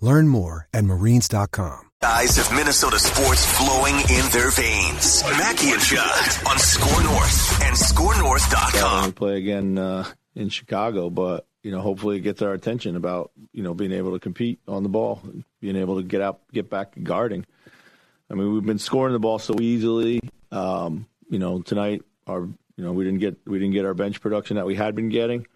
[0.00, 1.90] Learn more at marines.com.
[2.02, 5.22] Eyes of Minnesota sports flowing in their veins.
[5.22, 9.04] Mackey and Judd on Score North and ScoreNorth.com.
[9.04, 13.32] We play again uh, in Chicago, but you know, hopefully it gets our attention about
[13.52, 15.20] you know being able to compete on the ball,
[15.60, 17.44] being able to get out, get back guarding.
[18.30, 20.20] I mean, we've been scoring the ball so easily.
[20.50, 24.22] Um, you know, tonight our you know we didn't get we didn't get our bench
[24.22, 25.46] production that we had been getting,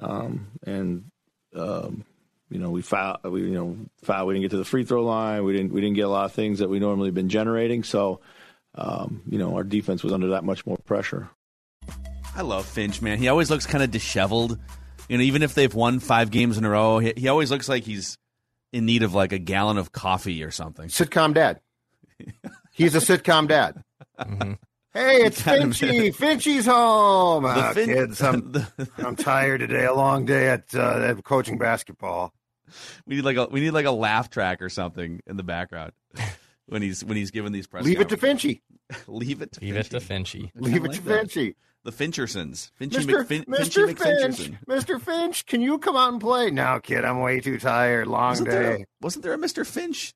[0.00, 1.10] um, and
[1.54, 2.04] um,
[2.50, 4.26] you know, we foul, we you know, foul.
[4.26, 5.44] We didn't get to the free throw line.
[5.44, 7.82] We didn't we didn't get a lot of things that we normally been generating.
[7.82, 8.20] So,
[8.74, 11.28] um, you know, our defense was under that much more pressure.
[12.34, 13.18] I love Finch, man.
[13.18, 14.58] He always looks kind of disheveled.
[15.08, 17.68] You know, even if they've won five games in a row, he, he always looks
[17.68, 18.18] like he's
[18.72, 20.88] in need of like a gallon of coffee or something.
[20.88, 21.60] Sitcom dad.
[22.72, 23.82] He's a sitcom dad.
[24.18, 24.52] Mm-hmm.
[24.96, 26.14] Hey, it's Finchy.
[26.14, 27.42] Finchy's home.
[27.42, 28.54] The oh, fin- kids, I'm,
[28.98, 29.84] I'm tired today.
[29.84, 32.32] A long day at, uh, at coaching basketball.
[33.06, 35.92] We need like a we need like a laugh track or something in the background
[36.66, 37.84] when he's when he's giving these press.
[37.84, 38.62] Leave it to Finchy.
[39.06, 39.80] Leave it to Leave Finchy.
[39.80, 40.50] it to Finchy.
[40.54, 41.54] Leave it to Finchy.
[41.84, 42.72] The Finchersons.
[42.80, 43.24] Finchy Mr.
[43.24, 43.94] McFin- Mr.
[43.94, 45.00] Finchy Finch, Mr.
[45.00, 46.50] Finch, can you come out and play?
[46.50, 48.08] No, kid, I'm way too tired.
[48.08, 48.54] Long wasn't day.
[48.54, 49.64] There, wasn't there a Mr.
[49.64, 50.12] Finch?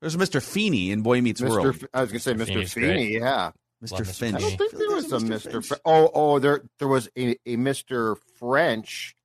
[0.00, 0.40] There's a Mr.
[0.42, 1.48] Feeney in Boy Meets Mr.
[1.50, 1.66] World.
[1.82, 2.46] F- I was going to say Mr.
[2.46, 3.12] Feeney's Feeney, great.
[3.20, 3.50] yeah.
[3.82, 3.92] Mr.
[3.92, 4.36] Love Finch.
[4.36, 5.50] I don't think there was a Mr.
[5.50, 5.64] Mr.
[5.66, 5.80] Finch.
[5.84, 8.16] Oh, oh, there there was a, a Mr.
[8.38, 9.16] French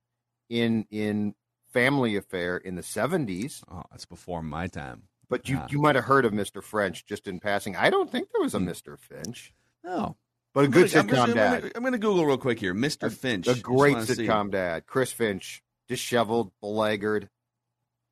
[0.48, 1.34] in in
[1.72, 5.02] Family Affair in the 70s, Oh, that's before my time.
[5.28, 5.66] but you Ah.
[5.70, 6.62] you might have heard of Mr.
[6.62, 7.76] French just in passing.
[7.76, 8.68] I don't think there was a Hmm.
[8.68, 8.98] Mr.
[8.98, 9.52] Finch,
[9.84, 10.16] No.
[10.54, 11.60] but a good I'm sitcom gonna, I'm dad.
[11.60, 12.74] gonna- I'm going to Google real quick here.
[12.74, 13.12] Mr.
[13.12, 13.46] Finch.
[13.46, 14.26] A great wanna see.
[14.26, 14.86] sitcom dad.
[14.86, 17.28] Chris Finch, disheveled, beleaguered.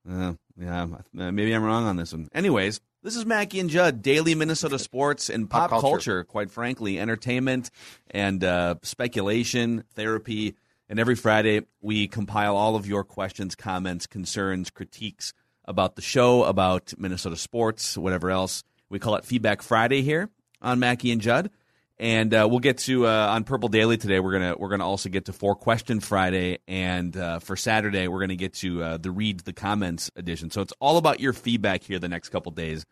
[0.09, 2.28] Uh, yeah, maybe I'm wrong on this one.
[2.33, 5.94] Anyways, this is Mackey and Judd, daily Minnesota sports and pop, Pop culture.
[5.94, 6.25] culture.
[6.25, 7.71] quite frankly, entertainment
[8.11, 10.56] and uh, speculation, therapy.
[10.89, 15.33] And every Friday, we compile all of your questions, comments, concerns, critiques
[15.66, 18.65] about the show, about Minnesota sports, whatever else.
[18.89, 20.28] We call it Feedback Friday here
[20.61, 21.50] on Mackey and Judd.
[21.99, 24.21] And uh, we'll get to uh, on Purple Daily today.
[24.21, 28.21] We're gonna we're gonna also get to Four Question Friday, and uh, for Saturday we're
[28.21, 30.51] gonna get to uh, the Read the Comments edition.
[30.51, 32.84] So it's all about your feedback here the next couple days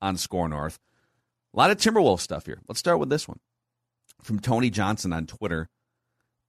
[0.00, 0.78] on Score North.
[1.52, 2.60] A lot of Timberwolves stuff here.
[2.68, 3.40] Let's start with this one
[4.22, 5.68] from Tony Johnson on Twitter.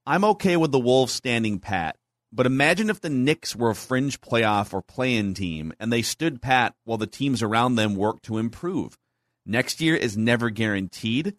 [0.06, 1.98] I'm okay with the Wolves standing pat,
[2.32, 6.40] but imagine if the Knicks were a fringe playoff or play-in team and they stood
[6.42, 8.96] pat while the teams around them worked to improve.
[9.46, 11.36] Next year is never guaranteed.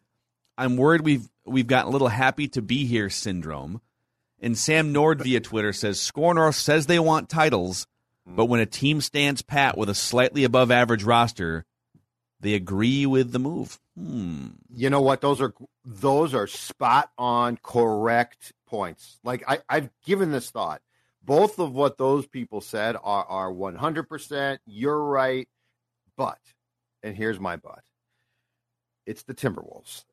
[0.59, 3.81] I'm worried we've we've got a little happy to be here syndrome.
[4.41, 7.87] And Sam Nord via Twitter says Score North says they want titles,
[8.27, 11.65] but when a team stands pat with a slightly above average roster,
[12.41, 13.79] they agree with the move.
[13.97, 14.49] Hmm.
[14.75, 15.23] You know what?
[15.23, 19.19] Those are those are spot on, correct points.
[19.25, 20.83] Like I, I've given this thought.
[21.23, 24.61] Both of what those people said are are one hundred percent.
[24.67, 25.49] You're right,
[26.17, 26.39] but
[27.03, 27.83] and here's my but.
[29.07, 30.05] It's the Timberwolves,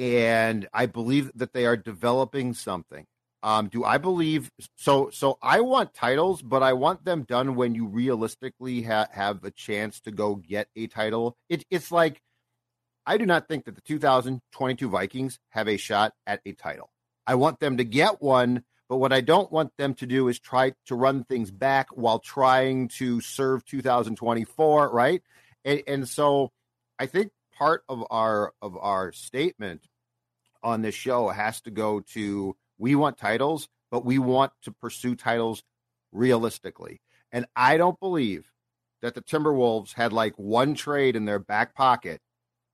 [0.00, 3.04] and I believe that they are developing something.
[3.42, 5.10] Um, do I believe so?
[5.10, 9.50] So I want titles, but I want them done when you realistically ha- have a
[9.50, 11.36] chance to go get a title.
[11.48, 12.22] It, it's like
[13.06, 16.90] I do not think that the 2022 Vikings have a shot at a title.
[17.26, 20.38] I want them to get one, but what I don't want them to do is
[20.38, 25.22] try to run things back while trying to serve 2024, right?
[25.64, 26.52] And, and so
[26.98, 29.82] I think part of our of our statement
[30.62, 35.14] on this show has to go to we want titles, but we want to pursue
[35.14, 35.62] titles
[36.12, 37.00] realistically.
[37.32, 38.50] And I don't believe
[39.02, 42.20] that the Timberwolves had like one trade in their back pocket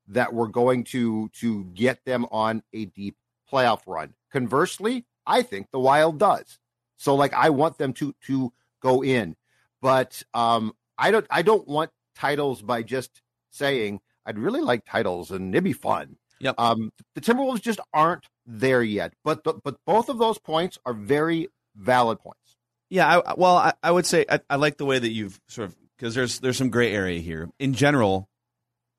[0.08, 3.16] that were going to to get them on a deep
[3.50, 4.14] playoff run.
[4.32, 6.58] Conversely, I think the Wild does.
[6.96, 9.36] So like I want them to to go in.
[9.80, 15.30] But um I don't I don't want titles by just saying, I'd really like titles
[15.30, 16.16] and it'd be fun.
[16.40, 16.54] Yep.
[16.58, 19.14] Um, the Timberwolves just aren't there yet.
[19.24, 22.56] But but, but both of those points are very valid points.
[22.88, 25.68] Yeah, I, well, I, I would say I, I like the way that you've sort
[25.68, 27.50] of because there's there's some gray area here.
[27.58, 28.28] In general,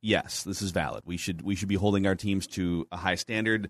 [0.02, 1.04] yes, this is valid.
[1.06, 3.70] We should we should be holding our teams to a high standard.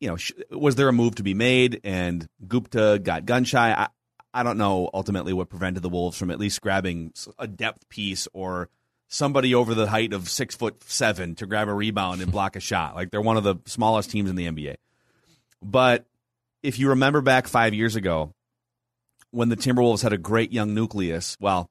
[0.00, 3.72] You know, sh- was there a move to be made and Gupta got gun shy?
[3.72, 3.88] I,
[4.32, 8.28] I don't know ultimately what prevented the Wolves from at least grabbing a depth piece
[8.32, 8.68] or
[9.08, 12.60] somebody over the height of six foot seven to grab a rebound and block a
[12.60, 12.94] shot.
[12.94, 14.76] Like they're one of the smallest teams in the NBA.
[15.62, 16.04] But
[16.62, 18.34] if you remember back five years ago,
[19.30, 21.70] when the Timberwolves had a great young nucleus, well,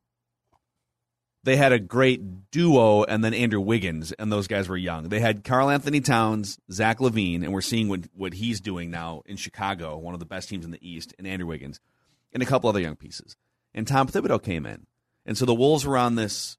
[1.44, 5.08] they had a great duo and then Andrew Wiggins, and those guys were young.
[5.08, 9.38] They had Karl-Anthony Towns, Zach LaVine, and we're seeing what, what he's doing now in
[9.38, 11.80] Chicago, one of the best teams in the East, and Andrew Wiggins,
[12.34, 13.38] and a couple other young pieces.
[13.74, 14.88] And Tom Thibodeau came in.
[15.26, 16.58] And so the Wolves were on this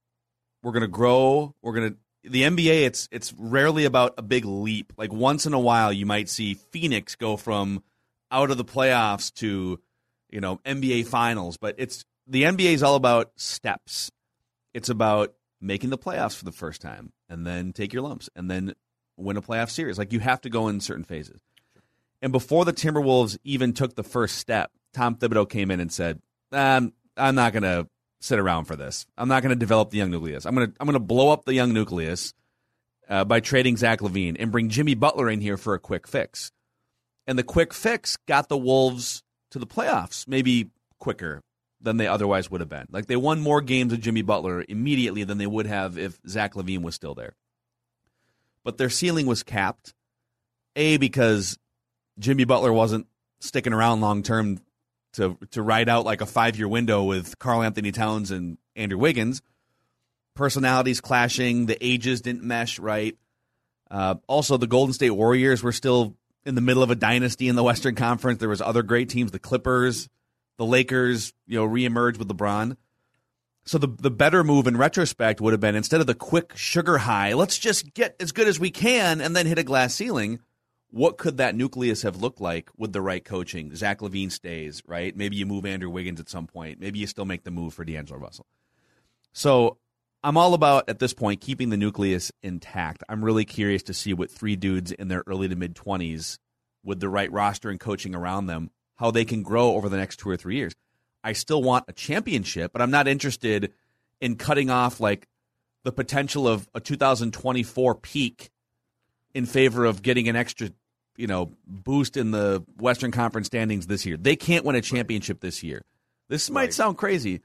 [0.62, 4.44] we're going to grow, we're going to the NBA it's it's rarely about a big
[4.44, 4.92] leap.
[4.96, 7.82] Like once in a while you might see Phoenix go from
[8.30, 9.80] out of the playoffs to
[10.30, 14.10] you know NBA finals, but it's the NBA is all about steps.
[14.74, 18.50] It's about making the playoffs for the first time and then take your lumps and
[18.50, 18.74] then
[19.16, 19.98] win a playoff series.
[19.98, 21.40] Like you have to go in certain phases.
[22.20, 26.20] And before the Timberwolves even took the first step, Tom Thibodeau came in and said,
[26.52, 27.88] um, "I'm not going to
[28.20, 29.06] sit around for this.
[29.16, 30.44] I'm not going to develop the young nucleus.
[30.44, 32.34] I'm going to I'm going to blow up the young nucleus
[33.08, 36.52] uh, by trading Zach LaVine and bring Jimmy Butler in here for a quick fix.
[37.26, 41.42] And the quick fix got the Wolves to the playoffs, maybe quicker
[41.80, 42.86] than they otherwise would have been.
[42.90, 46.54] Like they won more games with Jimmy Butler immediately than they would have if Zach
[46.54, 47.34] LaVine was still there.
[48.64, 49.94] But their ceiling was capped.
[50.76, 51.58] A because
[52.18, 53.06] Jimmy Butler wasn't
[53.40, 54.60] sticking around long term
[55.14, 59.42] to to ride out like a five year window with Karl-Anthony Towns and Andrew Wiggins.
[60.34, 63.16] Personalities clashing, the ages didn't mesh right.
[63.90, 67.56] Uh, also, the Golden State Warriors were still in the middle of a dynasty in
[67.56, 68.38] the Western Conference.
[68.38, 70.08] There was other great teams, the Clippers,
[70.56, 72.76] the Lakers, you know, reemerged with LeBron.
[73.64, 76.98] So the the better move in retrospect would have been instead of the quick sugar
[76.98, 80.40] high, let's just get as good as we can and then hit a glass ceiling
[80.90, 83.74] what could that nucleus have looked like with the right coaching?
[83.74, 85.14] Zach LaVine stays, right?
[85.14, 86.80] Maybe you move Andrew Wiggins at some point.
[86.80, 88.46] Maybe you still make the move for D'Angelo Russell.
[89.32, 89.78] So
[90.24, 93.02] I'm all about, at this point, keeping the nucleus intact.
[93.08, 96.38] I'm really curious to see what three dudes in their early to mid 20s,
[96.84, 100.16] with the right roster and coaching around them, how they can grow over the next
[100.16, 100.74] two or three years.
[101.22, 103.72] I still want a championship, but I'm not interested
[104.20, 105.28] in cutting off like
[105.84, 108.50] the potential of a 2024 peak
[109.34, 110.70] in favor of getting an extra,
[111.18, 114.16] you know, boost in the Western Conference standings this year.
[114.16, 115.84] They can't win a championship this year.
[116.28, 116.74] This might right.
[116.74, 117.42] sound crazy.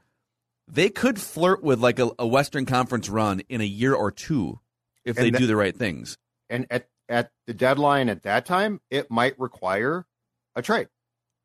[0.68, 4.60] They could flirt with like a, a, Western Conference run in a year or two
[5.04, 6.16] if and they that, do the right things.
[6.48, 10.06] And at at the deadline at that time, it might require
[10.54, 10.88] a trade.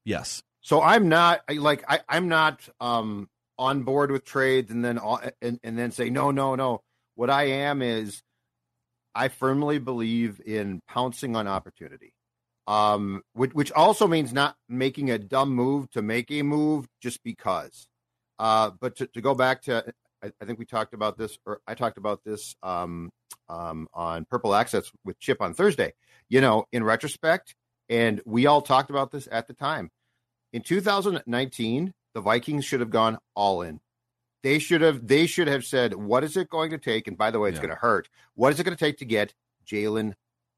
[0.06, 0.42] Yes.
[0.62, 3.28] So I'm not like I, I'm not um,
[3.58, 5.00] on board with trades and then
[5.42, 6.82] and, and then say no no no.
[7.16, 8.22] What I am is
[9.16, 12.14] I firmly believe in pouncing on opportunity,
[12.70, 17.24] um, which, which also means not making a dumb move to make a move just
[17.24, 17.88] because.
[18.38, 19.84] Uh, but to, to go back to,
[20.24, 23.10] I, I, think we talked about this, or I talked about this um,
[23.50, 25.94] um, on Purple Access with Chip on Thursday.
[26.30, 27.56] You know, in retrospect,
[27.90, 29.90] and we all talked about this at the time.
[30.54, 33.80] In 2019, the Vikings should have gone all in.
[34.44, 37.08] They should have they should have said, what is it going to take?
[37.08, 37.64] And by the way, it's yeah.
[37.64, 38.10] going to hurt.
[38.36, 39.34] What is it going to take to get
[39.66, 40.14] Jalen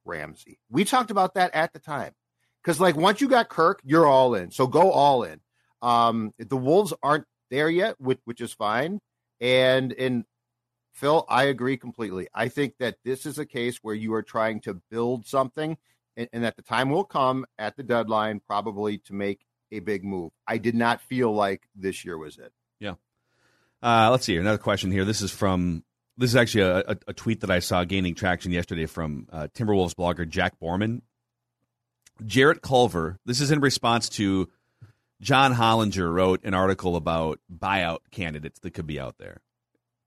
[0.06, 0.60] Ramsey?
[0.70, 2.14] We talked about that at the time.
[2.62, 4.52] Because like once you got Kirk, you're all in.
[4.52, 5.40] So go all in.
[5.82, 9.00] Um, the Wolves aren't there yet, which, which is fine.
[9.40, 10.26] And in
[10.94, 12.28] Phil, I agree completely.
[12.34, 15.78] I think that this is a case where you are trying to build something,
[16.16, 20.04] and, and that the time will come at the deadline, probably to make a big
[20.04, 20.32] move.
[20.46, 22.52] I did not feel like this year was it.
[22.80, 22.96] Yeah.
[23.82, 24.42] Uh, let's see here.
[24.42, 25.06] Another question here.
[25.06, 25.84] This is from
[26.22, 29.48] this is actually a, a, a tweet that I saw gaining traction yesterday from uh,
[29.54, 31.02] Timberwolves blogger Jack Borman.
[32.26, 33.18] Jarrett Culver.
[33.26, 34.48] This is in response to
[35.22, 39.42] John Hollinger wrote an article about buyout candidates that could be out there,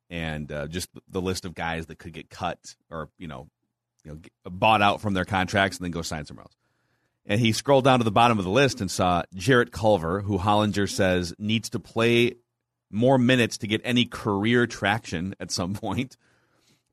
[0.08, 2.58] and uh, just the list of guys that could get cut
[2.90, 3.48] or you know,
[4.04, 6.56] you know, bought out from their contracts and then go sign somewhere else.
[7.26, 10.38] And he scrolled down to the bottom of the list and saw Jarrett Culver, who
[10.38, 12.36] Hollinger says needs to play
[12.94, 16.16] more minutes to get any career traction at some point.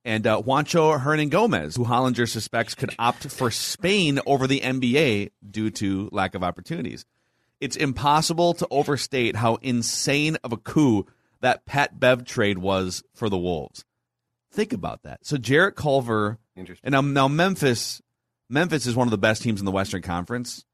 [0.03, 5.69] And uh, Juancho Hernangomez, who Hollinger suspects could opt for Spain over the NBA due
[5.71, 7.05] to lack of opportunities.
[7.59, 11.05] It's impossible to overstate how insane of a coup
[11.41, 13.85] that Pat Bev trade was for the Wolves.
[14.51, 15.25] Think about that.
[15.25, 18.01] So Jarrett Culver, and now, now Memphis,
[18.49, 20.65] Memphis is one of the best teams in the Western Conference.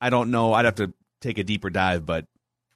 [0.00, 0.52] I don't know.
[0.52, 2.26] I'd have to take a deeper dive, but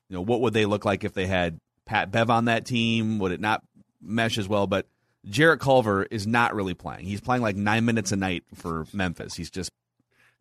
[0.09, 3.19] you know, what would they look like if they had Pat Bev on that team?
[3.19, 3.63] Would it not
[4.01, 4.67] mesh as well?
[4.67, 4.87] But
[5.29, 7.07] Jarrett Culver is not really playing.
[7.07, 9.35] He's playing like nine minutes a night for Memphis.
[9.35, 9.71] He's just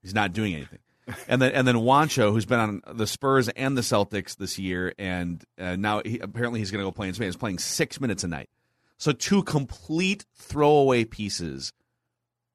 [0.01, 0.79] he's not doing anything.
[1.27, 4.91] And then and then Juancho, who's been on the Spurs and the Celtics this year,
[4.97, 7.27] and uh, now he, apparently he's going to go play in Spain.
[7.27, 8.49] He's playing six minutes a night.
[8.97, 11.71] So two complete throwaway pieces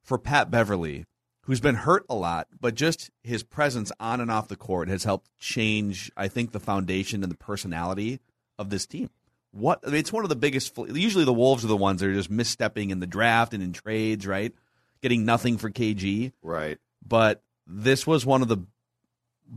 [0.02, 1.04] for Pat Beverley,
[1.50, 5.02] who's been hurt a lot, but just his presence on and off the court has
[5.02, 8.20] helped change, I think, the foundation and the personality
[8.56, 9.10] of this team.
[9.50, 10.78] What I mean, it's one of the biggest.
[10.78, 13.72] Usually, the Wolves are the ones that are just misstepping in the draft and in
[13.72, 14.54] trades, right?
[15.02, 16.78] Getting nothing for KG, Right.
[17.04, 18.58] but this was one of the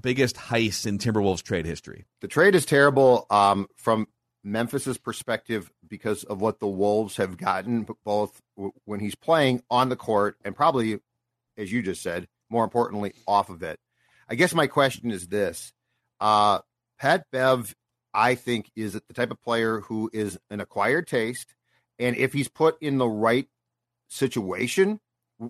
[0.01, 2.05] biggest heists in Timberwolves trade history.
[2.21, 4.07] The trade is terrible um, from
[4.43, 8.41] Memphis's perspective because of what the Wolves have gotten, both
[8.85, 10.99] when he's playing on the court and probably,
[11.57, 13.79] as you just said, more importantly, off of it.
[14.29, 15.73] I guess my question is this:
[16.19, 16.59] uh,
[16.99, 17.73] Pat Bev,
[18.13, 21.53] I think, is the type of player who is an acquired taste,
[21.99, 23.47] and if he's put in the right
[24.09, 24.99] situation,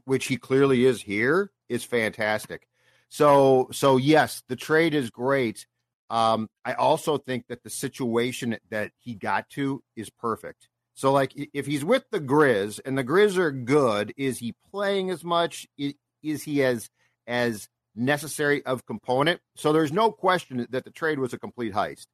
[0.05, 2.67] which he clearly is here, is fantastic.
[3.09, 5.67] So, so yes, the trade is great.
[6.09, 10.67] Um, I also think that the situation that he got to is perfect.
[10.95, 15.09] So, like, if he's with the Grizz and the Grizz are good, is he playing
[15.09, 15.67] as much?
[15.77, 16.89] Is he as
[17.25, 19.41] as necessary of component?
[19.55, 22.05] So, there's no question that the trade was a complete heist.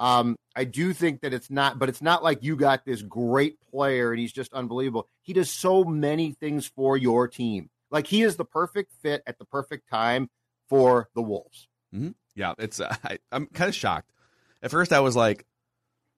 [0.00, 3.58] Um, I do think that it's not, but it's not like you got this great
[3.70, 5.08] player and he's just unbelievable.
[5.22, 7.70] He does so many things for your team.
[7.90, 10.28] Like he is the perfect fit at the perfect time
[10.68, 11.66] for the Wolves.
[12.34, 12.80] Yeah, it's.
[12.80, 14.10] Uh, I, I'm kind of shocked.
[14.62, 15.46] At first, I was like,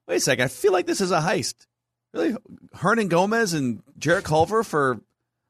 [0.06, 1.66] "Wait a second, I feel like this is a heist."
[2.12, 2.34] Really,
[2.74, 5.00] Hernangomez and Jarrett Culver for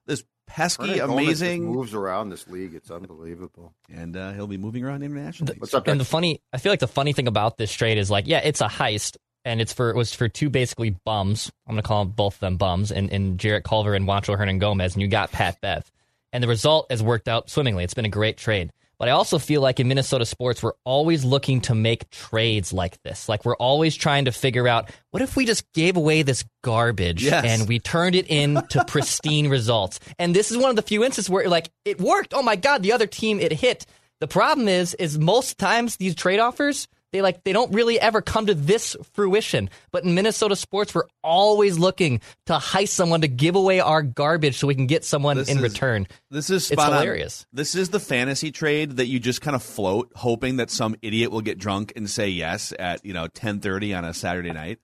[0.07, 2.75] this pesky, Hernangomez amazing, moves around this league.
[2.75, 3.73] It's unbelievable.
[3.91, 5.55] and uh, he'll be moving around internationally.
[5.59, 8.11] What's up, And the funny, I feel like the funny thing about this trade is
[8.11, 11.51] like, yeah, it's a heist, and it's for it was for two basically bums.
[11.67, 14.93] I'm gonna call them both of them bums, and, and Jarrett Culver and Juancho Hernangomez,
[14.93, 15.91] and you got Pat Bev,
[16.33, 17.85] and the result has worked out swimmingly.
[17.85, 18.71] It's been a great trade.
[19.01, 23.03] But I also feel like in Minnesota sports, we're always looking to make trades like
[23.03, 23.31] this.
[23.31, 27.25] Like we're always trying to figure out what if we just gave away this garbage
[27.25, 27.45] Yes.
[27.47, 30.01] and we turned it into pristine results.
[30.19, 32.35] And this is one of the few instances where like it worked.
[32.35, 33.87] Oh my god, the other team it hit.
[34.21, 38.21] The problem is is most times these trade offers they like they don't really ever
[38.23, 39.71] come to this fruition.
[39.91, 44.57] But in Minnesota sports, we're always looking to heist someone to give away our garbage
[44.59, 46.07] so we can get someone This in is- return.
[46.31, 47.19] This is It's spot on.
[47.53, 51.31] This is the fantasy trade that you just kind of float, hoping that some idiot
[51.31, 54.79] will get drunk and say yes at you know 10:30 on a Saturday night.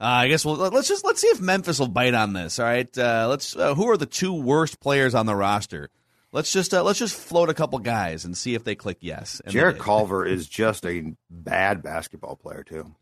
[0.00, 2.58] Uh, I guess we'll let's just let's see if Memphis will bite on this.
[2.60, 3.56] All right, uh, let's.
[3.56, 5.90] Uh, who are the two worst players on the roster?
[6.38, 9.42] Let's just uh, let's just float a couple guys and see if they click yes.
[9.44, 9.82] And Jarrett did.
[9.82, 12.94] Culver is just a bad basketball player too.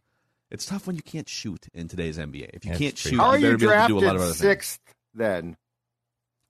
[0.50, 2.48] It's tough when you can't shoot in today's NBA.
[2.54, 3.10] If you That's can't true.
[3.10, 4.26] shoot, How are you you better be able to do a lot drafted of other
[4.28, 4.36] things.
[4.38, 4.80] sixth
[5.12, 5.56] then?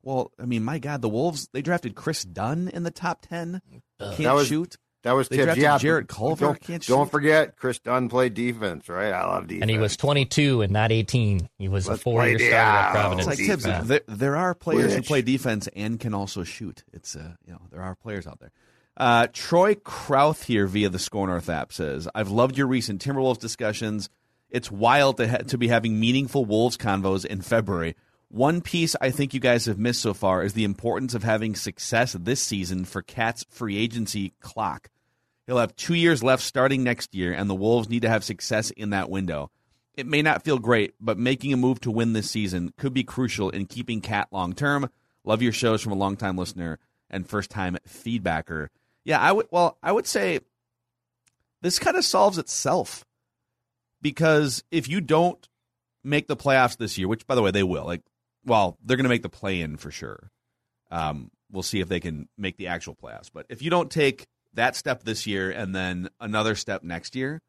[0.05, 3.61] Well, I mean, my God, the Wolves they drafted Kris Dunn in the top ten.
[3.99, 4.77] Can't That was- shoot.
[5.07, 5.45] That was They Thibs.
[5.45, 6.47] drafted Yeah, Jarrett but Culver.
[6.47, 9.13] Don't, Can't don't forget, Kris Dunn played defense, right?
[9.13, 9.63] I love defense.
[9.63, 11.49] And he was 22 and not 18.
[11.59, 12.91] He was Let's a four-year starter at.
[12.91, 13.21] Providence.
[13.21, 13.87] It's like defense.
[13.87, 13.89] Thibs.
[13.89, 16.83] There, there are players who play defense and can also shoot.
[16.93, 18.51] It's uh, you know there are players out there.
[18.97, 23.39] Uh, Troy Krauth here via the Score North app says, "I've loved your recent Timberwolves
[23.39, 24.11] discussions.
[24.51, 27.95] It's wild to ha- to be having meaningful Wolves convos in February.
[28.29, 31.55] One piece I think you guys have missed so far is the importance of having
[31.55, 34.91] success this season for Cat's free agency clock.
[35.47, 38.71] He'll have two years left starting next year, and the Wolves need to have success
[38.71, 39.51] in that window.
[39.95, 43.05] It may not feel great, but making a move to win this season could be
[43.05, 44.91] crucial in keeping Cat long term.
[45.25, 48.69] Love your shows from a longtime listener and first time feedbacker.
[49.05, 49.47] Yeah, I would.
[49.51, 50.41] Well, I would say
[51.63, 53.05] this kind of solves itself
[54.03, 55.49] because if you don't
[56.05, 58.03] make the playoffs this year, which by the way they will, like,
[58.45, 60.31] well, they're going to make the play in for sure.
[60.91, 63.31] Um, we'll see if they can make the actual playoffs.
[63.33, 64.27] But if you don't take
[64.57, 67.41] that step this year and then another step next year,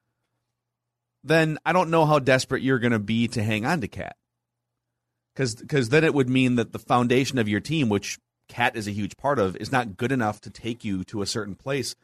[1.23, 4.15] then I don't know how desperate you're going to be to hang on to Cat.
[5.35, 8.91] Because then it would mean that the foundation of your team, which Cat is a
[8.91, 11.95] huge part of, is not good enough to take you to a certain place,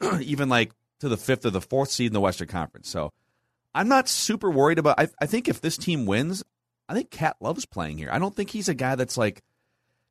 [0.20, 2.88] even like to the fifth or the fourth seed in the Western Conference.
[2.88, 3.12] So
[3.74, 4.98] I'm not super worried about.
[4.98, 6.42] I, I think if this team wins,
[6.88, 8.08] I think Cat loves playing here.
[8.10, 9.42] I don't think he's a guy that's like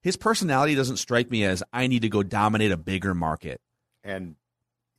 [0.02, 3.62] his personality doesn't strike me as I need to go dominate a bigger market.
[4.04, 4.36] And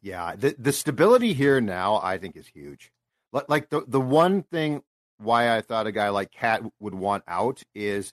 [0.02, 2.90] yeah, the the stability here now I think is huge.
[3.33, 4.83] Like the the one thing
[5.19, 8.12] why I thought a guy like Cat would want out is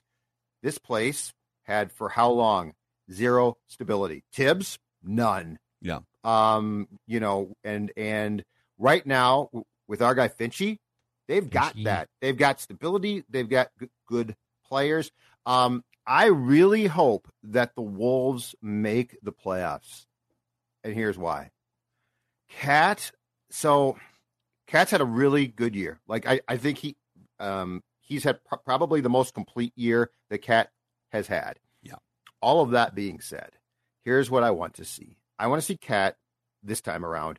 [0.62, 1.32] this place
[1.64, 2.74] had for how long
[3.10, 4.24] zero stability.
[4.32, 5.58] Thibs, none.
[5.80, 6.00] Yeah.
[6.24, 8.44] Um, you know, and and
[8.78, 9.50] right now
[9.86, 10.78] with our guy Finchy,
[11.26, 11.84] they've got Finchy.
[11.84, 12.08] that.
[12.20, 13.24] They've got stability.
[13.28, 15.10] They've got g- good players.
[15.46, 20.06] Um, I really hope that the Wolves make the playoffs,
[20.88, 21.50] and here's why.
[22.48, 23.12] Cat,
[23.50, 23.98] so
[24.66, 26.00] Cat's had a really good year.
[26.08, 26.96] Like I, I think he,
[27.38, 30.70] um, he's had pr- probably the most complete year that Cat
[31.12, 31.58] has had.
[31.82, 31.96] Yeah.
[32.40, 33.50] All of that being said,
[34.04, 35.18] here's what I want to see.
[35.38, 36.16] I want to see Cat
[36.62, 37.38] this time around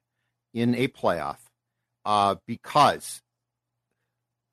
[0.54, 1.38] in a playoff,
[2.06, 3.22] uh, because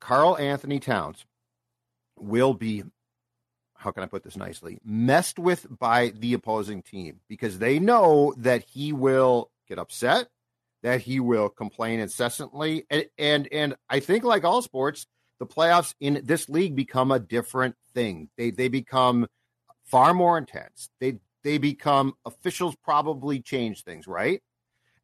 [0.01, 1.25] Karl-Anthony Towns
[2.19, 2.83] will be
[3.87, 4.79] how can I put this nicely?
[4.83, 10.27] Messed with by the opposing team because they know that he will get upset,
[10.83, 15.07] that he will complain incessantly, and and, and I think like all sports,
[15.39, 18.27] the playoffs in this league become a different thing.
[18.37, 19.25] They they become
[19.85, 20.89] far more intense.
[20.99, 24.41] They they become officials probably change things, right?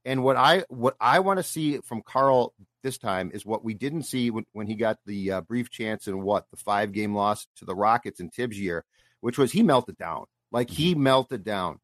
[0.03, 3.73] And what I what I want to see from Karl this time is what we
[3.73, 7.15] didn't see when, when he got the uh, brief chance in what the five game
[7.15, 8.85] loss to the Rockets in Thibs year,
[9.21, 10.25] which was he melted down.
[10.51, 11.79] Like he melted down.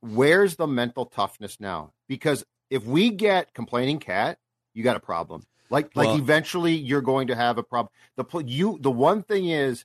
[0.00, 1.92] Where's the mental toughness now?
[2.06, 4.38] Because if we get complaining cat,
[4.74, 5.42] you got a problem.
[5.70, 7.90] Like Well- like eventually you're going to have a problem.
[8.16, 9.84] The you the one thing is,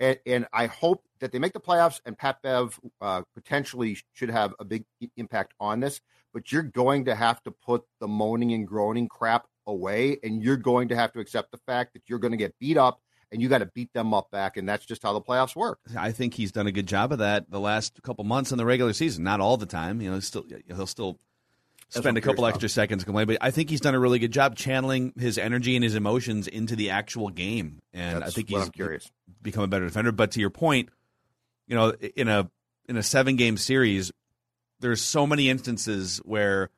[0.00, 4.30] and, and I hope that they make the playoffs and Pat Bev uh, potentially should
[4.30, 4.84] have a big
[5.16, 6.00] impact on this.
[6.34, 10.56] But you're going to have to put the moaning and groaning crap away, and you're
[10.56, 13.00] going to have to accept the fact that you're going to get beat up,
[13.30, 15.80] and you got to beat them up back, and that's just how the playoffs work.
[15.96, 18.64] I think he's done a good job of that the last couple months in the
[18.64, 19.24] regular season.
[19.24, 20.16] Not all the time, you know.
[20.16, 21.18] He's still he'll still
[21.88, 24.56] spend a couple extra seconds complaining, but I think he's done a really good job
[24.56, 27.80] channeling his energy and his emotions into the actual game.
[27.92, 29.10] And That's I think he's
[29.42, 30.12] become a better defender.
[30.12, 30.88] But to your point,
[31.66, 32.50] you know, in a
[32.88, 34.12] in a seven game series,
[34.80, 36.70] there's so many instances where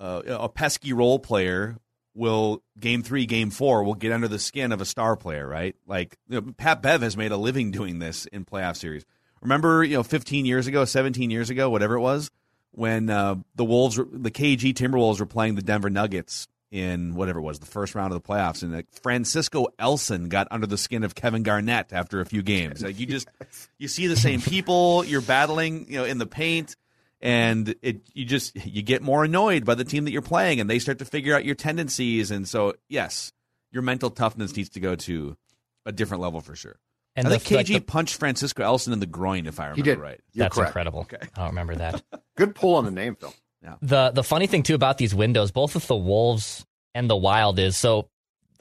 [0.00, 1.76] uh, a pesky role player
[2.16, 5.76] will game three, game four will get under the skin of a star player, right?
[5.86, 9.04] Like you know, Pat Bev has made a living doing this in playoff series.
[9.42, 12.30] Remember, you know, 15 years ago, 17 years ago, whatever it was,
[12.72, 17.42] when uh, the Wolves, the KG Timberwolves were playing the Denver Nuggets in whatever it
[17.42, 21.04] was, the first round of the playoffs, and like Francisco Elson got under the skin
[21.04, 22.82] of Kevin Garnett after a few games.
[22.82, 23.28] Like you just,
[23.78, 26.76] you see the same people, you're battling, you know, in the paint
[27.20, 30.68] and it you just you get more annoyed by the team that you're playing and
[30.68, 33.32] they start to figure out your tendencies and so yes
[33.72, 35.36] your mental toughness needs to go to
[35.86, 36.76] a different level for sure
[37.14, 39.64] And i the- think kg like the- punched francisco elson in the groin if i
[39.64, 39.98] remember did.
[39.98, 40.70] right You're That's correct.
[40.70, 41.00] incredible.
[41.00, 41.16] Okay.
[41.34, 42.02] I don't remember that.
[42.36, 43.32] Good pull on the name, Phil.
[43.80, 47.58] the the funny thing too about these windows, both with the Wolves and the Wild,
[47.58, 48.08] is so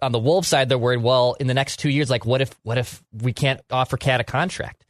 [0.01, 1.01] on the Wolves side they're worried.
[1.03, 4.21] Well, in the next two years, like what if what if we can't offer Cat
[4.21, 4.84] a contract?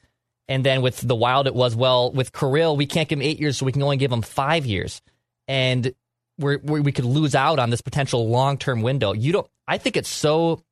[0.47, 3.39] And then with the Wild, it was well with Kirill, we can't give him eight
[3.39, 5.01] years, so we can only give him five years,
[5.47, 5.93] and
[6.37, 9.13] we we could lose out on this potential long term window.
[9.13, 9.47] You don't.
[9.67, 10.63] I think it's so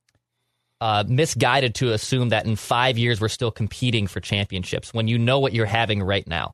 [0.80, 5.18] uh, misguided to assume that in five years we're still competing for championships when you
[5.18, 6.54] know what you're having right now.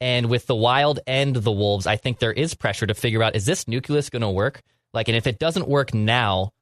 [0.00, 3.36] And with the Wild and the Wolves, I think there is pressure to figure out
[3.36, 4.62] is this nucleus going to work?
[4.92, 6.52] Like, and if it doesn't work now,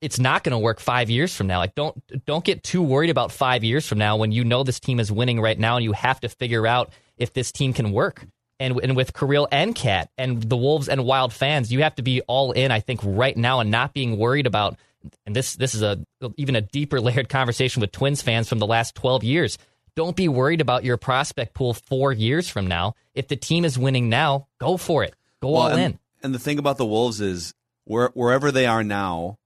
[0.00, 1.58] it's not going to work five years from now.
[1.58, 4.80] Like, don't don't get too worried about five years from now when you know this
[4.80, 7.92] team is winning right now, and you have to figure out if this team can
[7.92, 8.24] work.
[8.60, 12.02] And and with Kirill and Cat and the Wolves and Wild fans, you have to
[12.02, 12.70] be all in.
[12.70, 14.78] I think right now and not being worried about.
[15.24, 15.98] And this this is a
[16.36, 19.58] even a deeper layered conversation with Twins fans from the last twelve years.
[19.96, 22.94] Don't be worried about your prospect pool four years from now.
[23.14, 25.14] If the team is winning now, go for it.
[25.42, 25.98] Go all and, in.
[26.22, 27.52] and the thing about the wolves is
[27.84, 29.38] where, wherever they are now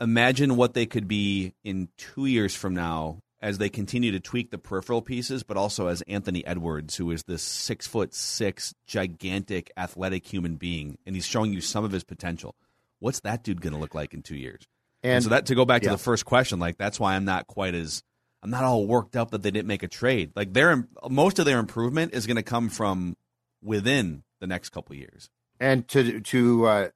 [0.00, 4.50] imagine what they could be in two years from now as they continue to tweak
[4.50, 9.70] the peripheral pieces, but also as Anthony Edwards, who is this six foot six, gigantic,
[9.76, 12.54] athletic human being, and he's showing you some of his potential.
[13.00, 14.66] What's that dude going to look like in two years?
[15.02, 17.26] And, And so that to go back to the first question, like that's why I'm
[17.26, 18.02] not quite as
[18.42, 20.32] I'm not all worked up that they didn't make a trade.
[20.34, 23.16] Like their most of their improvement is going to come from
[23.62, 25.28] within the next couple years.
[25.60, 26.88] And to to uh,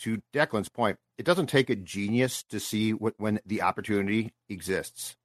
[0.00, 5.16] to Declan's point, it doesn't take a genius to see what, when the opportunity exists.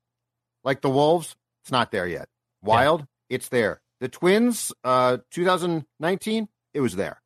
[0.64, 2.28] Like the Wolves, it's not there yet.
[2.62, 3.82] Wild, it's there.
[4.00, 7.22] The Twins, uh, 2019, it was there.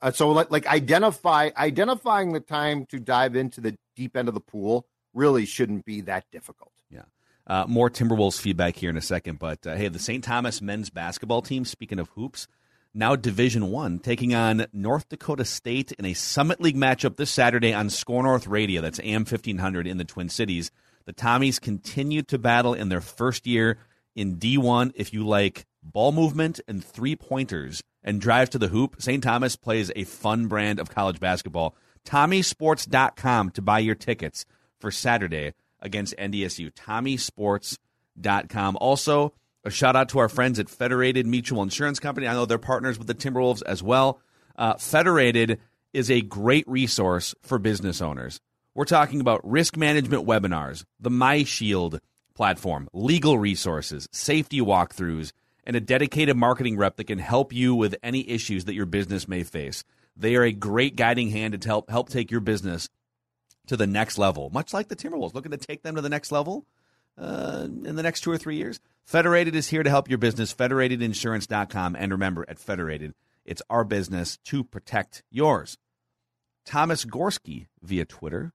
[0.00, 4.34] Uh, so like, like identify identifying the time to dive into the deep end of
[4.34, 6.72] the pool really shouldn't be that difficult.
[6.90, 7.02] Yeah.
[7.46, 10.22] Uh, more Timberwolves feedback here in a second, but uh, hey, the St.
[10.22, 11.64] Thomas men's basketball team.
[11.64, 12.48] Speaking of hoops,
[12.94, 17.72] now Division One, taking on North Dakota State in a Summit League matchup this Saturday
[17.72, 18.82] on Score North Radio.
[18.82, 20.70] That's AM 1500 in the Twin Cities.
[21.06, 23.78] The Tommies continue to battle in their first year
[24.14, 24.92] in D1.
[24.94, 29.22] If you like ball movement and three pointers and drive to the hoop, St.
[29.22, 31.74] Thomas plays a fun brand of college basketball.
[32.04, 34.44] TommieSports.com to buy your tickets
[34.78, 36.72] for Saturday against NDSU.
[36.72, 38.78] TommieSports.com.
[38.80, 39.32] Also,
[39.64, 42.26] a shout out to our friends at Federated Mutual Insurance Company.
[42.26, 44.20] I know they're partners with the Timberwolves as well.
[44.56, 45.60] Uh, Federated
[45.92, 48.40] is a great resource for business owners.
[48.74, 52.00] We're talking about risk management webinars, the MyShield
[52.34, 55.32] platform, legal resources, safety walkthroughs,
[55.64, 59.28] and a dedicated marketing rep that can help you with any issues that your business
[59.28, 59.84] may face.
[60.16, 62.88] They are a great guiding hand to help help take your business
[63.68, 66.32] to the next level, much like the Timberwolves, looking to take them to the next
[66.32, 66.66] level
[67.18, 68.80] uh, in the next two or three years.
[69.04, 70.54] Federated is here to help your business.
[70.54, 71.96] Federatedinsurance.com.
[71.96, 75.78] And remember, at Federated, it's our business to protect yours.
[76.64, 78.52] Thomas Gorski via Twitter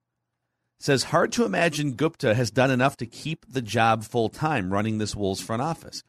[0.79, 4.97] says hard to imagine Gupta has done enough to keep the job full time running
[4.97, 6.03] this Wolves front office.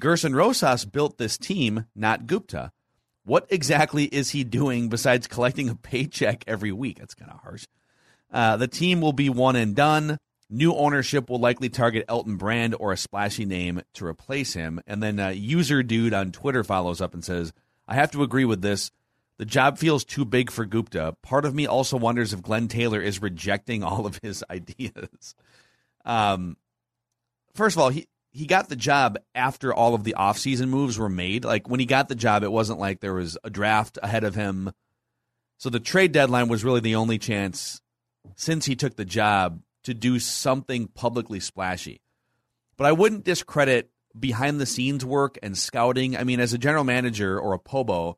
[0.00, 2.72] Gersson Rosas built this team, not Gupta.
[3.24, 6.98] What exactly is he doing besides collecting a paycheck every week?
[6.98, 7.66] That's kind of harsh.
[8.32, 10.18] Uh, the team will be one and done.
[10.50, 14.80] New ownership will likely target Elton Brand or a splashy name to replace him.
[14.86, 17.52] And then uh, user dude on Twitter follows up and says,
[17.86, 18.90] "I have to agree with this.
[19.36, 21.16] The job feels too big for Gupta.
[21.22, 25.34] Part of me also wonders if Glenn Taylor is rejecting all of his ideas.
[26.04, 26.56] Um,
[27.54, 31.08] first of all, he he got the job after all of the offseason moves were
[31.08, 31.44] made.
[31.44, 34.34] Like when he got the job, it wasn't like there was a draft ahead of
[34.34, 34.72] him.
[35.58, 37.80] So the trade deadline was really the only chance
[38.36, 42.02] since he took the job to do something publicly splashy.
[42.76, 46.14] But I wouldn't discredit behind the scenes work and scouting.
[46.14, 48.16] I mean, as a general manager or a POBO,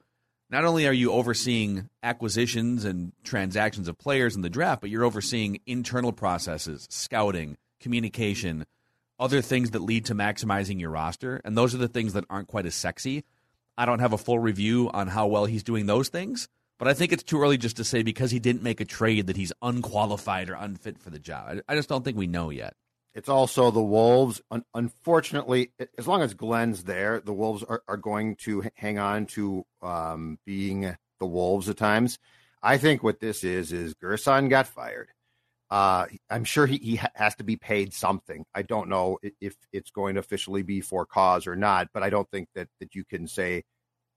[0.51, 5.05] not only are you overseeing acquisitions and transactions of players in the draft, but you're
[5.05, 8.67] overseeing internal processes, scouting, communication,
[9.21, 11.41] other things that lead to maximizing your roster.
[11.45, 13.25] And those are the things that aren't quite as sexy.
[13.79, 16.49] I don't have a full review on how well he's doing those things,
[16.81, 19.27] but I think it's too early just to say because he didn't make a trade
[19.27, 21.61] that he's unqualified or unfit for the job.
[21.69, 22.73] I, just don't think we know yet.
[23.15, 24.41] It's also the Wolves.
[24.51, 29.27] Un- unfortunately, as long as Glenn's there, the Wolves are, are going to hang on
[29.27, 32.19] to um, being the Wolves at times.
[32.63, 35.11] I think what this is is Gersson got fired.
[35.71, 38.47] Uh, I'm sure he, he has to be paid something.
[38.55, 42.09] I don't know if it's going to officially be for cause or not, but I
[42.09, 43.65] don't think that that you can say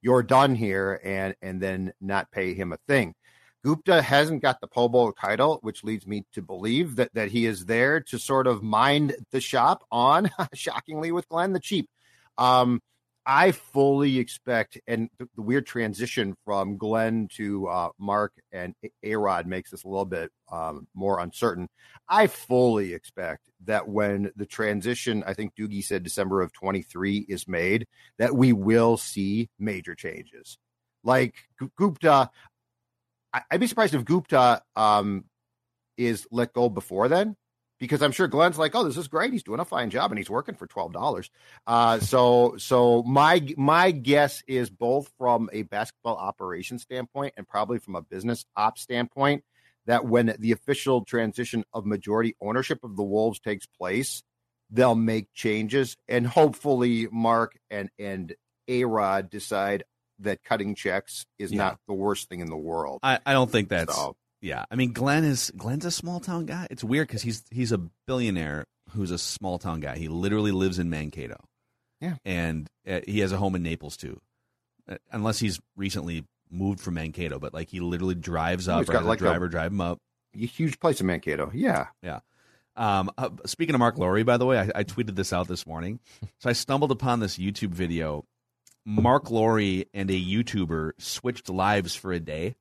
[0.04, 3.16] you're done here and and then not pay him a thing.
[3.64, 7.66] Gupta hasn't got the POBO title, which leads me to believe that that he is
[7.66, 11.90] there to sort of mind the shop on, shockingly, with Glenn the cheap.
[12.38, 12.82] Um,
[13.26, 19.16] I fully expect, and the, the, weird transition from Glenn to uh, Marc and A
[19.16, 21.70] Rod makes this a little bit um, more uncertain.
[22.10, 27.48] I fully expect that when the transition, I think Doogie said December of 23 is
[27.48, 30.58] made, that we will see major changes.
[31.06, 31.36] Like
[31.78, 32.30] Gupta,
[33.50, 35.26] I'd be surprised if Gupta um,
[35.98, 37.38] is let go before then
[37.84, 39.34] because I'm sure Glenn's like, oh, this is great.
[39.34, 41.30] He's doing a fine job and he's working for twelve dollars.
[41.68, 47.80] Uh, so, so my my guess is both from a basketball operation standpoint and probably
[47.80, 49.44] from a business op standpoint
[49.86, 54.24] that when the official transition of majority ownership of the Wolves takes place,
[54.72, 58.34] they'll make changes and hopefully Marc and and
[58.70, 59.84] A Rod decide
[60.20, 61.58] that cutting checks is yeah.
[61.58, 63.02] not the worst thing in the world.
[63.04, 66.46] I, I don't think that's so, yeah, I mean, Glenn is Glenn's a small town
[66.46, 66.68] guy.
[66.70, 69.98] It's weird because he's he's a billionaire who's a small town guy.
[69.98, 71.38] He literally lives in Mankato.
[72.02, 74.20] Yeah, and uh, he has a home in Naples too,
[74.90, 77.40] uh, unless he's recently moved from Mankato.
[77.40, 80.00] But like he literally drives up, or got like a driver a, drive him up.
[80.36, 81.50] A huge place in Mankato.
[81.54, 82.20] Yeah, yeah.
[82.76, 85.66] Um, uh, speaking of Mark Lowry, by the way, I, I tweeted this out this
[85.66, 86.02] morning.
[86.40, 88.26] so I stumbled upon this YouTube video.
[88.86, 92.58] Mark Lowry and a YouTuber switched lives for a day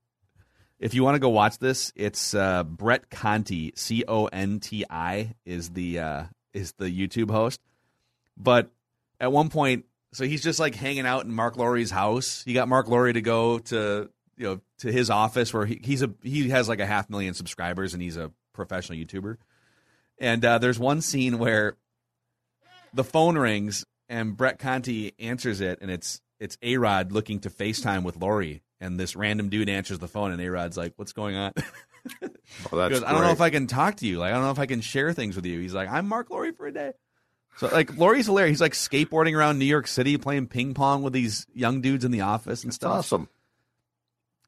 [0.82, 4.84] if you want to go watch this, it's uh, Brett Conti, C O N T
[4.90, 7.60] I, is the uh, is the YouTube host.
[8.36, 8.68] But
[9.20, 12.42] at one point, so he's just like hanging out in Mark Lowry's house.
[12.44, 16.02] He got Mark Lowry to go to you know to his office where he, he's
[16.02, 19.36] a he has like a half million subscribers and he's a professional YouTuber.
[20.18, 21.76] And uh, there's one scene where
[22.92, 27.50] the phone rings and Brett Conti answers it, and it's it's A Rod looking to
[27.50, 31.12] FaceTime with Lowry, and this random dude answers the phone, and A Rod's like, "What's
[31.14, 31.52] going on?"
[32.72, 34.18] Oh, that's goes, I don't know if I can talk to you.
[34.18, 35.60] Like, I don't know if I can share things with you.
[35.60, 36.92] He's like, "I'm Mark Lowry for a day."
[37.58, 38.54] So like Laurie's hilarious.
[38.54, 42.10] He's like skateboarding around New York City, playing ping pong with these young dudes in
[42.10, 42.98] the office and It's stuff.
[42.98, 43.28] awesome.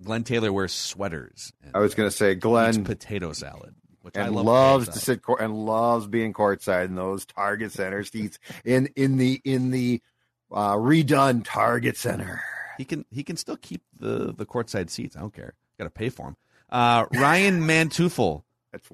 [0.02, 1.52] Glenn Taylor wears sweaters.
[1.62, 4.44] And, I was going to say eats Glenn potato salad, which I and love.
[4.46, 9.16] loves to sit court and loves being courtside in those Target Center seats in in
[9.16, 10.02] the in the
[10.50, 12.42] uh, redone Target Center.
[12.78, 15.16] He can he can still keep the the courtside seats.
[15.16, 15.54] I don't care.
[15.78, 16.36] Got to pay for him.
[16.70, 18.42] Uh, Ryan Mantufel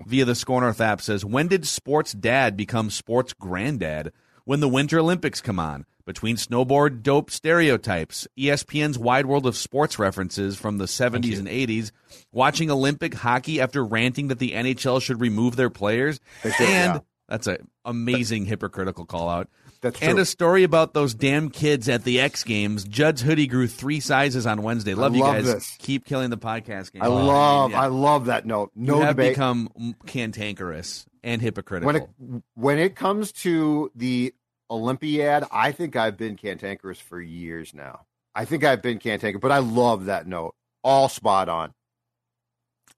[0.06, 4.12] via the Score North app says, "When did sports dad become sports granddad?
[4.44, 9.96] When the Winter Olympics come on." Between snowboard dope stereotypes, ESPN's wide world of sports
[9.96, 11.92] references from the 70s and 80s,
[12.32, 16.18] watching Olympic hockey after ranting that the NHL should remove their players,
[16.58, 19.48] and that's an amazing hypocritical call out.
[19.82, 22.84] That's And a story about those damn kids at the X Games.
[22.84, 24.94] Judd's hoodie grew three sizes on Wednesday.
[24.94, 25.46] Love you guys.
[25.46, 25.76] this.
[25.78, 27.02] Keep killing the podcast game.
[27.02, 27.80] I oh, love Yeah.
[27.80, 28.72] I love that note.
[28.74, 29.32] No you have debate.
[29.32, 31.86] become cantankerous and hypocritical.
[31.86, 34.34] when it when it comes to the
[34.70, 38.00] Olympiad, I think I've been cantankerous for years now.
[38.34, 40.54] I think I've been cantankerous, but I love that note.
[40.84, 41.72] All spot on.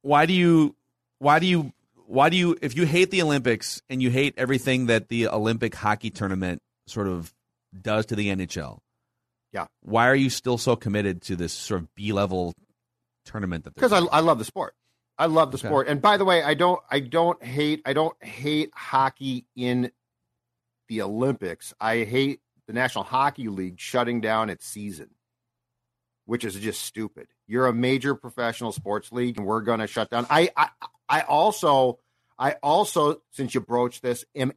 [0.02, 0.74] why do you?
[1.20, 1.72] Why do you?
[2.06, 2.58] Why do you?
[2.60, 6.60] If you hate the Olympics and you hate everything that the Olympic hockey tournament
[6.92, 7.32] sort of
[7.80, 8.78] does to the NHL,
[9.52, 9.66] Yeah.
[9.80, 12.54] why are you still so committed to this sort of B level
[13.24, 13.74] tournament that?
[13.74, 13.98] because I.
[14.00, 14.74] I love the sport.
[15.18, 15.68] I love the Okay.
[15.68, 15.88] sport.
[15.88, 19.90] And by the way, I don't I don't hate I don't hate hockey in
[20.88, 21.72] the Olympics.
[21.80, 25.10] I hate the National Hockey League shutting down its season,
[26.26, 27.28] which is just stupid.
[27.46, 30.26] You're a major professional sports league, and we're going to shut down.
[30.30, 30.68] I, I
[31.08, 31.98] I also
[32.38, 34.52] I also since you broached this am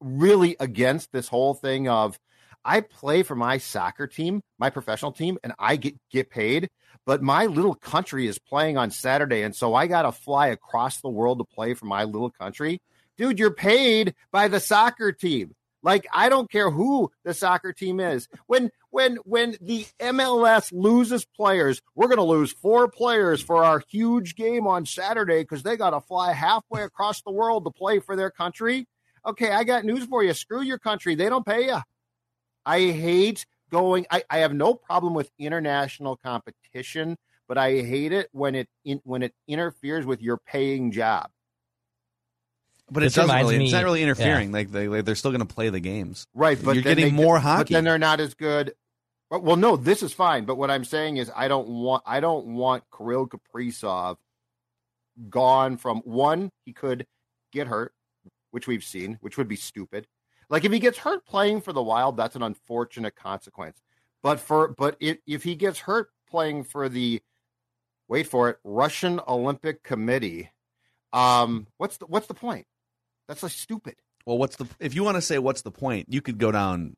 [0.00, 2.18] really against this whole thing of
[2.64, 6.68] I play for my soccer team, my professional team, and I get get paid.
[7.06, 11.00] But my little country is playing on Saturday, and so I got to fly across
[11.00, 12.80] the world to play for my little country.
[13.16, 15.54] Dude, you're paid by the soccer team.
[15.82, 18.28] Like I don't care who the soccer team is.
[18.46, 23.82] When when when the MLS loses players, we're going to lose four players for our
[23.88, 28.00] huge game on Saturday because they got to fly halfway across the world to play
[28.00, 28.86] for their country.
[29.28, 30.32] Okay, I got news for you.
[30.32, 31.14] Screw your country.
[31.14, 31.78] They don't pay you.
[32.64, 34.06] I hate going.
[34.10, 39.00] I, I have no problem with international competition, but I hate it when it in,
[39.04, 41.28] when it interferes with your paying job.
[42.90, 43.58] but it This doesn't reminds really.
[43.58, 44.50] me- it's not really interfering.
[44.52, 46.26] Like they, like, they're still going to play the games.
[46.34, 47.74] Right, but you're getting they- more But hockey.
[47.74, 48.72] then they're not as good.
[49.30, 50.46] Well, well, no, this is fine.
[50.46, 52.02] But what I'm saying is, I don't want.
[52.06, 54.16] I don't want Kirill Kaprizov
[55.28, 56.50] gone from one.
[56.64, 57.06] He could
[57.52, 57.92] get hurt,
[58.50, 60.06] which we've seen, which would be stupid.
[60.50, 63.80] Like if he gets hurt playing for the Wild, that's an unfortunate consequence.
[64.22, 67.20] But for but if, if he gets hurt playing for the
[68.08, 70.50] wait for it Russian Olympic Committee,
[71.12, 72.66] um, what's the what's the point?
[73.28, 73.96] That's like stupid.
[74.26, 76.06] Well, what's the if you want to say what's the point?
[76.10, 76.96] You could go down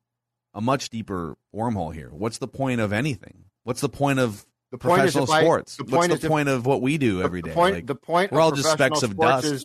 [0.55, 2.09] a much deeper wormhole here.
[2.13, 3.45] What's the point of anything?
[3.65, 5.77] What's the point of The point professional if I- sports?
[5.77, 7.51] the What's the if- point of what we do every the, day?
[7.51, 9.47] The point, Like, the point we're all just specks of dust.
[9.47, 9.65] Is,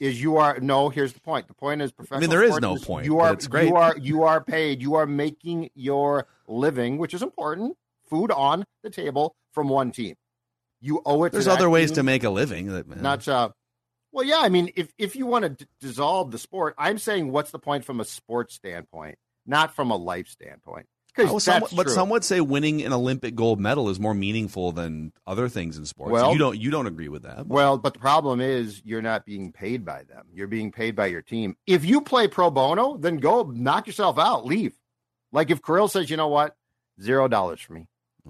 [0.00, 0.88] is you are no.
[0.88, 1.48] Here's the point.
[1.48, 2.18] The point is professional.
[2.18, 4.82] I mean, there is no point, You are you are you are paid.
[4.82, 7.76] You are making your living, which is important.
[8.08, 10.14] Food on the table from one team.
[10.80, 11.32] You owe it.
[11.32, 12.68] There's other ways team, to make a living.
[12.68, 13.50] That, Not uh,
[14.12, 14.40] well, yeah.
[14.40, 17.58] I mean, if if you want to d- dissolve the sport, I'm saying, what's the
[17.58, 20.86] point from a sports standpoint, not from a life standpoint?
[21.16, 21.92] Because Oh, some, but true.
[21.92, 25.84] some would say winning an Olympic gold medal is more meaningful than other things in
[25.84, 26.12] sports.
[26.12, 27.46] Well- you don't you don't agree with that.
[27.46, 30.26] Well, but the problem is you're not being paid by them.
[30.32, 31.56] You're being paid by your team.
[31.66, 34.74] If you play pro bono, then go knock yourself out, leave.
[35.32, 36.54] Like if Kirill says, you know what,
[37.00, 37.88] zero dollars for me.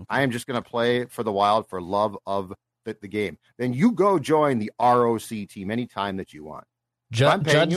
[0.08, 2.52] I am just going to play for the Wild for love of
[2.84, 3.36] the, the game.
[3.58, 6.64] Then you go join the ROC team anytime that you want.
[7.10, 7.70] I'm Judd, paying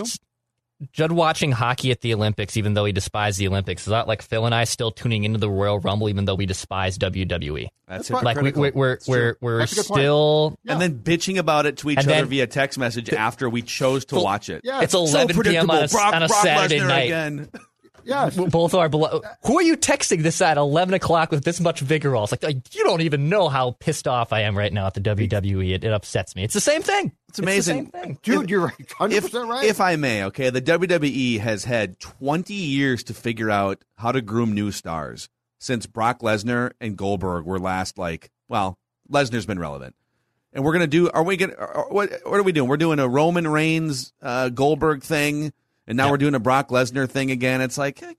[0.82, 4.08] Judd, Judd watching hockey at the Olympics, even though he despised the Olympics, is that
[4.08, 7.68] like Phil and I still tuning into the Royal Rumble, even though we despise WWE?
[7.88, 8.26] That's That's it.
[8.26, 8.62] Like we, critical.
[8.64, 10.00] we, we're It's we're we're That's a good point.
[10.00, 10.60] still.
[10.64, 10.74] Yeah.
[10.74, 13.62] And then bitching about it to each And other then- via text message after we
[13.62, 14.62] chose to Well, watch it.
[14.64, 15.70] Yeah, It's 11 p.m.
[15.70, 17.04] on a, Brock, on a Brock Saturday Lesnar night.
[17.06, 17.50] again.
[18.04, 18.36] yes.
[18.36, 19.22] Both are below.
[19.46, 22.16] Who are you texting this at 11 o'clock with this much vigor?
[22.16, 24.94] It's like, like you don't even know how pissed off I am right now at
[24.94, 25.74] the WWE.
[25.74, 26.44] It, it upsets me.
[26.44, 27.12] It's the same thing.
[27.30, 27.86] It's amazing.
[27.86, 28.20] the same thing.
[28.24, 28.88] Dude, you're right.
[29.00, 29.66] 100% if, right.
[29.66, 34.22] if I may, okay, the WWE has had 20 years to figure out how to
[34.22, 38.78] groom new stars since Brock Lesnar and Goldberg were last, like, well,
[39.10, 39.96] Lesnar's been relevant.
[40.54, 42.68] And we're going to do, are we going to, what, what are we doing?
[42.68, 45.54] We're doing a Roman Reigns uh, Goldberg thing,
[45.88, 46.12] and now Yeah.
[46.12, 47.62] we're doing a Brock Lesnar thing again.
[47.62, 48.16] It's like, can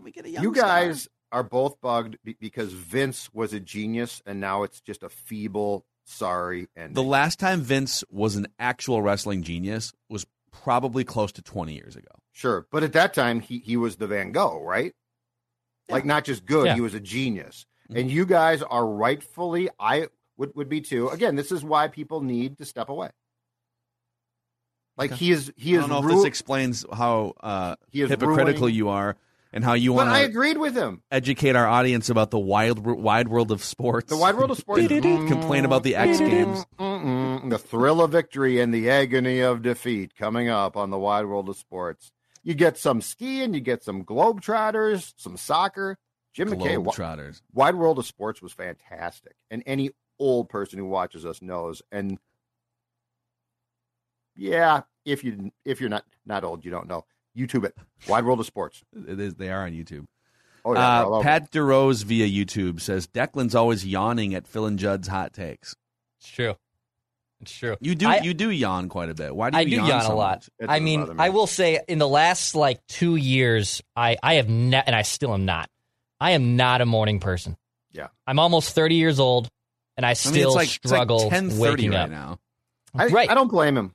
[0.00, 0.66] we get a young you star?
[0.68, 5.84] guys are both bugged because Vince was a genius and now it's just a feeble,
[6.04, 11.42] sorry, and The last time Vince was an actual wrestling genius was probably close to
[11.42, 12.08] 20 years ago.
[12.32, 14.92] Sure, but at that time he he was the Van Gogh, right?
[15.88, 16.74] Like not just good, Yeah.
[16.74, 17.66] he was a genius.
[17.90, 18.00] Mm-hmm.
[18.00, 21.08] And you guys are rightfully I would would be too.
[21.08, 23.10] Again, this is why people need to step away.
[24.98, 25.84] Like he is he is.
[25.84, 29.16] I don't know if this explains how uh, He hypocritical ruining- you are
[29.52, 31.02] and how you But want I agreed with him.
[31.10, 34.10] educate our audience about the wide wide world of sports.
[34.10, 34.82] The wide world of sports.
[34.88, 35.64] Complain mm-hmm.
[35.64, 36.30] about the X mm-hmm.
[36.30, 36.66] Games.
[36.78, 37.48] Mm-hmm.
[37.48, 41.48] The thrill of victory and the agony of defeat coming up on the wide world
[41.48, 42.12] of sports.
[42.42, 45.96] You get some skiing, you get some globetrotters, some soccer.
[46.34, 47.40] Jim McKay, Globetrotters.
[47.52, 51.82] wide world of sports was fantastic, and any old person who watches us knows.
[51.90, 52.18] And
[54.38, 57.04] yeah, if you if you're not not old, you don't know.
[57.36, 57.76] YouTube it.
[58.08, 58.82] Wide world of sports.
[59.06, 59.34] It is.
[59.34, 60.06] They are on YouTube.
[60.64, 61.20] Oh yeah, Uh.
[61.22, 65.76] Pat DeRose via YouTube says Declan's always yawning at Phil and Judd's hot takes.
[66.20, 66.54] It's true.
[67.40, 67.76] It's true.
[67.80, 69.34] You do I- you do yawn quite a bit.
[69.34, 70.48] Why do you I do yawn, yawn so a lot.
[70.60, 70.68] much?
[70.68, 71.14] I mean, me.
[71.18, 75.02] I will say in the last like two years, I I have not, and I
[75.02, 75.70] still am not.
[76.20, 77.56] I am not a morning person.
[77.92, 78.08] Yeah.
[78.26, 79.48] I'm almost 30 years old,
[79.96, 82.10] and I I still mean, it's like struggle it's like 10:30 waking right up.
[82.10, 82.38] now.
[82.94, 83.30] I, right.
[83.30, 83.94] I don't blame him.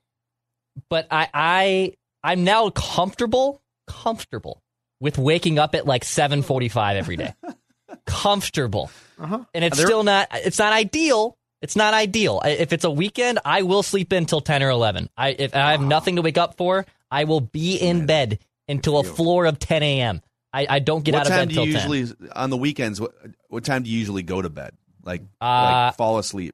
[0.89, 4.61] But I I I'm now comfortable comfortable
[4.99, 7.33] with waking up at like 7:45 every day.
[8.05, 8.89] comfortable.
[9.19, 9.43] Uh-huh.
[9.53, 11.37] And it's There- still not it's not ideal.
[11.61, 12.41] It's not ideal.
[12.43, 15.09] I- If it's a weekend, I will sleep in till 10 or 11.
[15.17, 18.97] I if I have nothing to wake up for, I will be in bed until
[18.99, 20.21] a floor of 10 a.m.
[20.55, 21.89] I, I don't get what out of time bed do you 10.
[21.91, 23.01] usually on the weekends?
[23.01, 23.13] What,
[23.49, 24.73] what time do you usually go to bed?
[25.03, 26.53] Like, Uh, like fall asleep?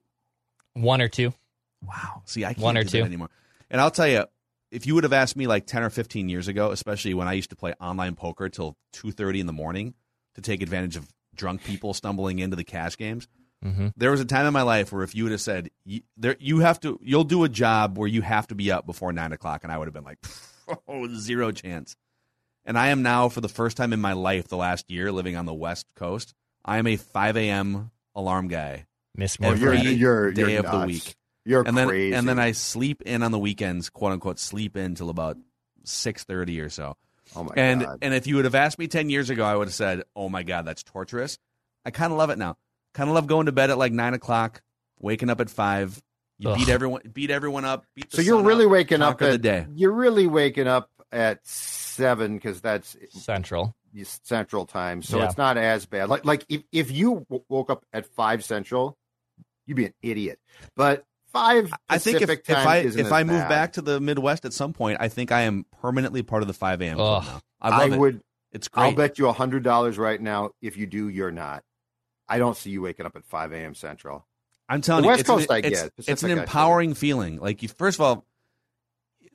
[0.74, 1.34] One or two.
[1.86, 2.22] Wow.
[2.26, 3.04] See, I can't one or two.
[3.04, 3.30] anymore.
[3.70, 4.26] And I'll tell you,
[4.72, 7.34] if you would have asked me like ten or fifteen years ago, especially when I
[7.34, 9.94] used to play online poker till two thirty in the morning
[10.36, 13.28] to take advantage of drunk people stumbling into the cash games,
[13.66, 13.94] Mhm.
[13.98, 16.36] there was a time in my life where if you would have said you, there,
[16.40, 19.32] you have to, you'll do a job where you have to be up before nine
[19.34, 20.18] o'clock, and I would have been like,
[20.88, 21.96] oh, zero chance.
[22.66, 25.36] And I am now, for the first time in my life, the last year living
[25.36, 27.92] on the West Coast, I am a five a.m.
[28.16, 29.62] alarm guy Miss Morphy.
[29.62, 31.16] you're you're day you're of the week.
[31.46, 34.96] You're and then and then I sleep in on the weekends, quote unquote, sleep in
[34.96, 35.38] till about
[35.84, 36.98] six thirty or so.
[37.36, 37.98] oh my and god.
[38.02, 40.30] and if you would have asked me ten years ago, I would have said, "Oh
[40.30, 41.38] my god, that's torturous."
[41.86, 42.58] I kind of love it now.
[42.94, 44.62] Kind of love going to bed at like nine o'clock,
[45.00, 46.02] waking up at five.
[46.38, 46.58] You Ugh.
[46.58, 47.86] beat everyone, beat everyone up.
[47.96, 49.66] Beat the So you're really up, waking up at the day.
[49.74, 53.76] You're really waking up at seven because that's Central.
[54.24, 55.02] Central Time.
[55.02, 55.26] So Yeah.
[55.26, 56.10] it's not as bad.
[56.10, 58.98] Like like if if you w- woke up at five Central,
[59.66, 60.40] you'd be an idiot.
[60.76, 63.50] But five I think if, Pacific if I if as I move bad.
[63.50, 66.54] back to the Midwest at some point, I think I am permanently part of the
[66.54, 66.98] five a.m.
[66.98, 67.30] club Ugh.
[67.34, 67.42] now.
[67.62, 68.00] I I, love it.
[68.00, 68.22] would.
[68.52, 68.84] It's great.
[68.84, 70.52] I'll bet you a hundred dollars right now.
[70.62, 71.64] If you do, you're not.
[72.28, 73.76] I don't see you waking up at five a.m.
[73.76, 74.26] Central.
[74.68, 75.92] I'm telling The you, West it's an- Coast I it's, get.
[76.08, 77.40] It's an empowering feeling.
[77.40, 78.26] Like you, first of all,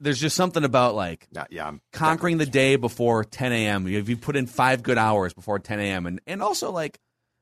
[0.00, 1.66] there's just something about like Yeah, yeah.
[1.66, 3.86] I'm conquering the day before 10 a.m.
[3.86, 6.06] If you put in five good hours before 10 a.m.
[6.06, 6.98] and and also like,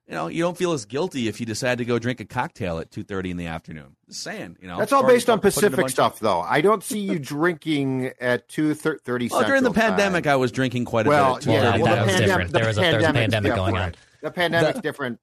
[0.09, 2.79] you know, you don't feel as guilty if you decide to go drink a cocktail
[2.79, 3.97] at 2:30 in the afternoon.
[4.09, 4.79] Just saying, you know.
[4.79, 6.41] That's all based on put in a Pacific bunch of- stuff, though.
[6.41, 9.29] I don't see you drinking at two thirty.
[9.29, 11.47] Well, during the pandemic, I was drinking quite a well, bit.
[11.49, 12.53] At yeah, Well, that the was different.
[12.53, 13.95] the There was a- there was a pandemic's pandemic going on.
[14.23, 15.19] The pandemic's The- different.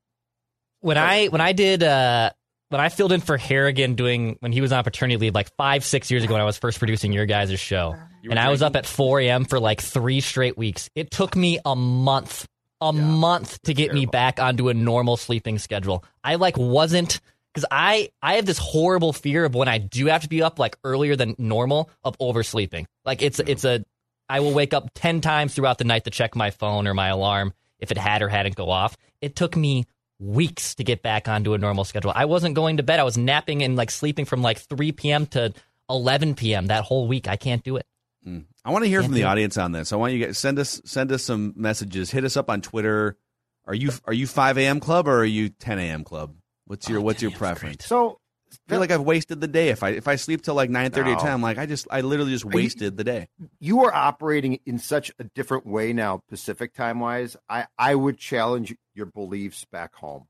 [0.81, 2.31] when I when I did uh
[2.69, 5.83] when I filled in for Harrigan doing when he was on paternity leave like five
[5.83, 8.49] six years ago when I was first producing your guys' show You were and I
[8.49, 9.45] was up at 4 a.m.
[9.45, 10.89] for like three straight weeks.
[10.95, 12.45] It took me a month
[12.81, 16.03] a month to get me back onto a normal sleeping schedule.
[16.23, 17.19] I like wasn't
[17.53, 20.59] because I I have this horrible fear of when I do have to be up
[20.59, 22.87] like earlier than normal of oversleeping.
[23.05, 23.83] Like it's it's a
[24.27, 27.09] I will wake up ten times throughout the night to check my phone or my
[27.09, 28.97] alarm if it had or hadn't go off.
[29.21, 29.85] It took me
[30.19, 32.11] weeks to get back onto a normal schedule.
[32.13, 32.99] I wasn't going to bed.
[32.99, 35.25] I was napping and like sleeping from like 3 p.m.
[35.27, 35.53] to
[35.89, 36.67] 11 p.m.
[36.67, 37.27] that whole week.
[37.27, 37.85] I can't do it.
[38.27, 38.45] Mm.
[38.65, 39.93] I want to hear Can't from the audience on this.
[39.93, 42.11] I want you guys send us send us some messages.
[42.11, 43.17] Hit us up on Twitter.
[43.65, 44.79] Are you are you 5 a.m.
[44.79, 46.03] club or are you 10 a.m.
[46.03, 46.35] club?
[46.65, 47.35] What's your Oh, what's your a.m.
[47.35, 47.85] 's preference?
[47.85, 48.19] So
[48.51, 51.15] I feel like I've wasted the day if I if I sleep till like 9:30
[51.15, 51.27] or 10.
[51.31, 53.29] I'm like I just I literally just you- wasted the day.
[53.59, 57.37] you are operating in such a different way now, Pacific time wise.
[57.47, 60.25] I I would challenge your beliefs back home.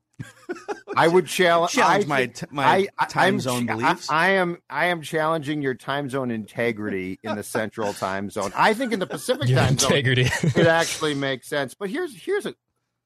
[0.96, 3.76] I would challenge Challenge I my think- t- my I- I- time I'm zone cha-
[3.76, 4.10] beliefs.
[4.10, 8.52] I, I am I am challenging your time zone integrity in the central time zone.
[8.56, 10.22] I think in the Pacific Your time zone integrity.
[10.58, 11.74] it actually makes sense.
[11.74, 12.54] But here's here's a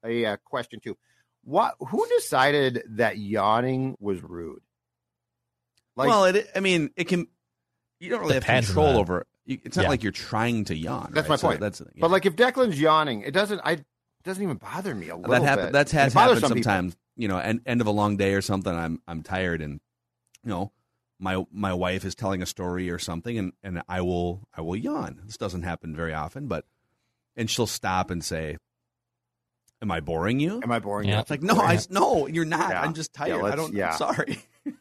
[0.03, 0.97] a uh, question too.
[1.43, 4.61] What who decided that yawning was rude?
[5.95, 7.27] Like well, it I mean, it can
[7.99, 9.27] you don't really have control the- over it.
[9.63, 9.89] It's not Yeah.
[9.89, 11.11] like you're trying to yawn.
[11.13, 11.33] That's right?
[11.33, 11.59] my So point.
[11.59, 13.77] that's but like if Declan's yawning, it doesn't I
[14.23, 15.73] doesn't even bother me a little that happen, bit.
[15.73, 16.97] That's It has bothers happened some people.
[17.15, 17.21] Sometimes.
[17.21, 18.73] You know, end, end of a long day or something.
[18.73, 19.79] I'm I'm tired and
[20.43, 20.71] you know
[21.19, 24.75] my my wife is telling a story or something, and and I will I will
[24.75, 25.21] yawn.
[25.25, 26.65] This doesn't happen very often, but
[27.35, 28.57] and she'll stop and say,
[29.81, 31.07] "Am I boring you?" Am I boring?
[31.07, 31.15] Yeah.
[31.15, 31.21] you?
[31.21, 32.69] It's like, no, I no, you're not.
[32.69, 32.81] Yeah.
[32.81, 33.45] I'm just Yeah, tired.
[33.45, 33.73] I don't.
[33.73, 33.91] yeah.
[33.91, 34.39] I'm sorry.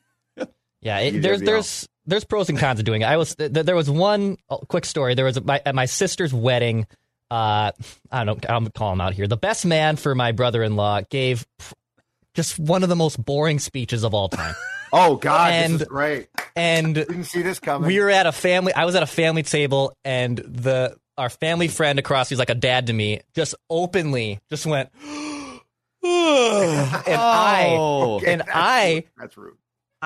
[0.85, 3.07] Yeah, it, You there's did, there's there's pros and cons of doing it.
[3.07, 5.14] I was th- there was one oh, quick story.
[5.14, 6.87] There was a, my, at my sister's wedding.
[7.30, 7.72] Uh,
[8.12, 8.55] I don't know.
[8.55, 9.26] I'm call him out here.
[9.26, 11.47] The best man for my brother-in-law gave
[12.35, 14.55] just one of the most boring speeches of all time.
[14.97, 16.28] Oh God, this And- is great.
[16.55, 17.89] and Didn't see this coming.
[17.89, 18.72] we were at a family.
[18.72, 22.55] I was at a family table, and the our family friend across, he's like a
[22.55, 24.91] dad to me, just openly just went.
[26.05, 28.16] and I Oh.
[28.16, 29.05] Okay, and that's I
[29.37, 29.57] rude.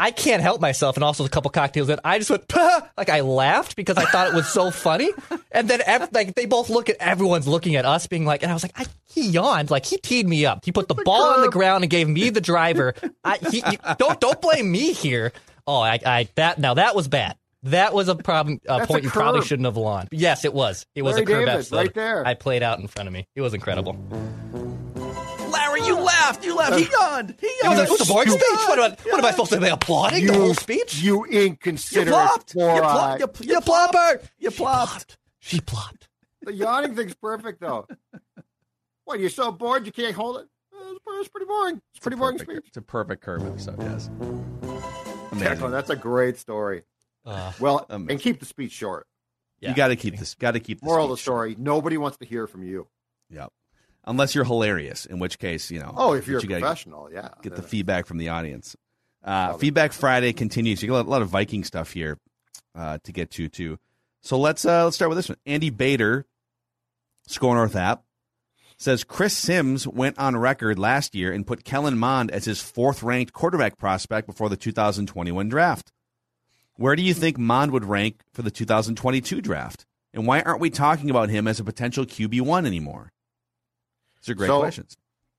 [0.01, 1.99] I can't help myself, and also a couple cocktails in.
[2.05, 5.11] I just went "Pah!" like I laughed because I thought it was so funny,
[5.51, 8.51] and then ev- like they both look at everyone's looking at us, being like, and
[8.51, 10.65] I was like, I, he yawned, like he teed me up.
[10.65, 12.95] He put the ball on the ground and gave me the driver.
[13.25, 15.33] I he, you- don't don't blame me here.
[15.67, 17.37] Oh, I, I that now that was bad.
[17.65, 18.61] That was a problem.
[18.67, 20.07] A That's point a you probably shouldn't have won.
[20.13, 20.87] Yes, it was.
[20.95, 21.77] It was Larry a curb David, episode.
[21.77, 22.25] right there.
[22.25, 23.27] I played out in front of me.
[23.35, 23.97] It was incredible.
[25.81, 26.45] Larry, you laughed.
[26.45, 26.79] You laughed.
[26.79, 27.35] He yawned.
[27.41, 27.79] He It was, yawned.
[27.79, 28.45] a, it was a boring You speech.
[28.68, 28.97] What am, yawned.
[28.99, 31.01] I, what am I supposed to be applauding the whole speech?
[31.03, 32.55] You You inconsiderate plopped.
[32.55, 32.79] You, boy.
[32.81, 33.20] plopped.
[33.45, 34.29] You, you plopper.
[34.39, 35.18] You plopped.
[35.41, 36.09] She plopped.
[36.43, 37.87] The yawning thing's perfect though.
[39.05, 39.20] What?
[39.20, 40.49] You're so bored you can't hold it.
[40.74, 41.81] Uh, It's it's pretty boring.
[41.91, 42.57] It's a pretty boring Perfect.
[42.59, 42.68] speech.
[42.68, 44.09] It's a perfect Curb episode, yes.
[44.20, 45.70] Declan, Amazing.
[45.70, 46.83] that's a great story.
[47.24, 48.11] Uh, Well, Amazing.
[48.12, 49.07] and keep the speech short.
[49.61, 49.70] Yeah.
[49.70, 50.35] You got to keep this.
[50.37, 50.81] Got to keep.
[50.81, 51.24] The Moral of the speech.
[51.24, 52.87] story: Nobody wants to hear from you.
[53.31, 53.51] Yep.
[54.09, 55.93] Unless you're hilarious, in which case, you know.
[55.95, 57.29] Oh, if you're you professional, yeah.
[57.43, 58.75] Get the feedback from the audience.
[59.23, 60.83] Uh, feedback Friday continues.
[60.83, 62.19] You got a lot of Viking stuff here
[62.75, 63.79] uh, to get to too.
[64.23, 65.37] So let's uh, let's start with this one.
[65.45, 66.25] Andy Bader,
[67.29, 68.03] Skor North app,
[68.79, 73.03] says Chris Sims went on record last year and put Kellen Mond as his fourth
[73.03, 75.93] ranked quarterback prospect before the 2021 draft.
[76.77, 79.85] Where do you think Mond would rank for the 2022 draft?
[80.15, 83.13] And why aren't we talking about him as a potential QB1 anymore?
[84.23, 84.97] These are great So- questions.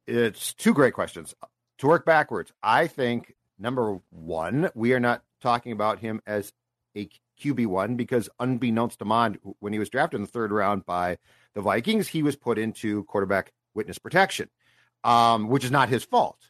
[0.08, 1.36] It's two great questions.
[1.80, 6.52] To work backwards, I think number one, we are not talking about him as
[6.96, 7.10] a
[7.40, 11.18] QB one because unbeknownst to Mond, when he was drafted in the third round by
[11.54, 14.50] the Vikings, he was put into quarterback witness protection,
[15.04, 16.50] um, which is not his fault.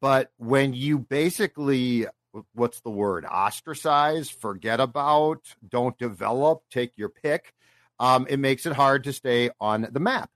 [0.00, 2.06] But when you basically,
[2.52, 7.52] what's the word, ostracize, forget about, don't develop, take your pick,
[7.98, 10.30] um, it makes it hard to stay on the map.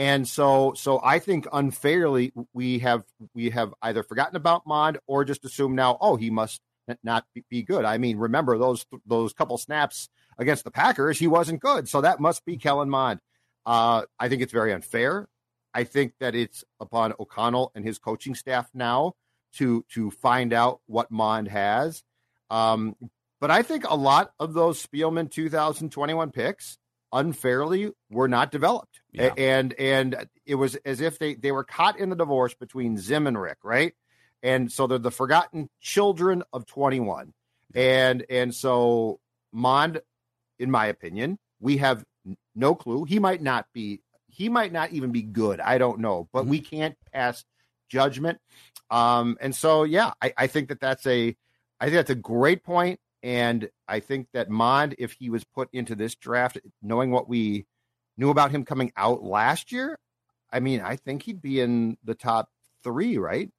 [0.00, 5.26] And so, so I think unfairly we have we have either forgotten about Mond or
[5.26, 6.62] just assumed now, oh, he must
[7.02, 7.84] not be- be good.
[7.84, 12.18] I mean, remember those those couple snaps against the Packers, he wasn't good, so that
[12.18, 13.20] must be Kellen Mond.
[13.66, 15.28] Uh, I think it's very unfair.
[15.74, 19.12] I think that it's upon O'Connell and his coaching staff now
[19.56, 22.02] to to find out what Mond has.
[22.48, 22.96] Um,
[23.38, 26.78] but I think a lot of those Spielman 2021 picks
[27.12, 29.00] unfairly were not developed.
[29.12, 29.32] Yeah.
[29.36, 33.26] And and it was as if they they were caught in the divorce between Zim
[33.26, 33.94] and Rick, right?
[34.42, 37.32] And so they're the forgotten children of 21.
[37.74, 39.20] And and so
[39.52, 40.00] Mond,
[40.58, 42.04] in my opinion, we have
[42.54, 43.04] no clue.
[43.04, 45.60] He might not be he might not even be good.
[45.60, 47.44] I don't know, but we can't pass
[47.88, 48.38] judgment.
[48.90, 51.36] Um, and so yeah, I, I think that that's a
[51.80, 53.00] I think that's a great point.
[53.22, 57.66] And I think that Mond, if he was put into this draft, knowing what we
[58.16, 59.98] knew about him coming out last year,
[60.52, 62.48] I mean, I think he'd be in the top
[62.82, 63.50] three, right?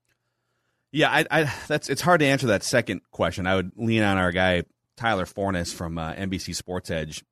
[0.91, 3.47] Yeah, I, I that's it's hard to answer that second question.
[3.47, 4.63] I would lean on our guy
[4.97, 7.23] Tyler Forness from uh, NBC Sports Edge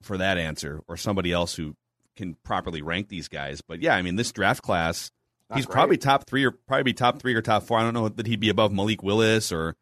[0.00, 1.74] for that answer, or somebody else who
[2.16, 3.60] can properly rank these guys.
[3.60, 5.10] But yeah, I mean, this draft class,
[5.50, 5.74] Not he's great.
[5.74, 7.78] probably top three or probably be top three or top four.
[7.78, 9.76] I don't know that he'd be above Malik Willis or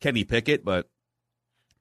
[0.00, 0.88] Kenny Pickett, but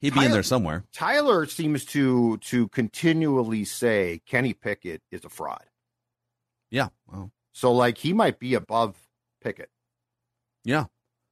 [0.02, 0.84] he'd be in there somewhere.
[0.94, 5.64] Tyler seems to to continually say Kenny Pickett is a fraud.
[6.72, 8.96] Yeah, well, So like he might be above
[9.44, 9.70] Pickett.
[10.64, 10.86] yeah.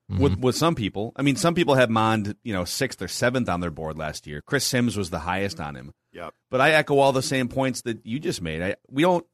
[0.09, 0.21] Mm-hmm.
[0.23, 3.49] With with some people, I mean, some people had Mond, you know, sixth or seventh
[3.49, 4.41] on their board last year.
[4.41, 5.91] Chris Sims was the highest on him.
[6.13, 6.33] Yep.
[6.49, 8.61] But I echo all the same points that you just made.
[8.61, 9.25] I, we don't.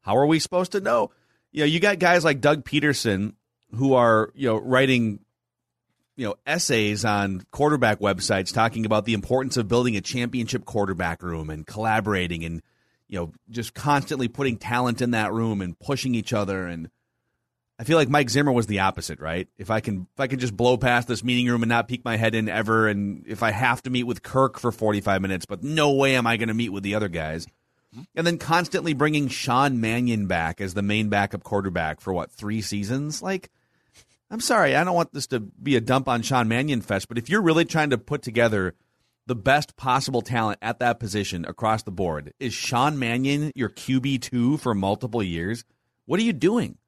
[0.00, 1.10] How are we supposed to know?
[1.52, 3.36] You know, you got guys like Doug Peterson
[3.74, 5.20] who are you know writing
[6.16, 11.22] you know essays on quarterback websites talking about the importance of building a championship quarterback
[11.22, 12.62] room and collaborating and
[13.08, 16.90] you know just constantly putting talent in that room and pushing each other and
[17.78, 19.48] I feel like Mike Zimmer was the opposite, right?
[19.58, 22.04] If I can if I can just blow past this meeting room and not peek
[22.04, 25.44] my head in ever and if I have to meet with Kirk for 45 minutes,
[25.44, 27.46] but no way am I going to meet with the other guys.
[28.14, 32.60] And then constantly bringing Sean Mannion back as the main backup quarterback for what, 3
[32.62, 33.22] seasons?
[33.22, 33.50] Like
[34.30, 37.18] I'm sorry, I don't want this to be a dump on Sean Mannion fest, but
[37.18, 38.74] if you're really trying to put together
[39.26, 44.22] the best possible talent at that position across the board, is Sean Mannion your QB
[44.22, 45.64] two for multiple years?
[46.06, 46.78] What are you doing?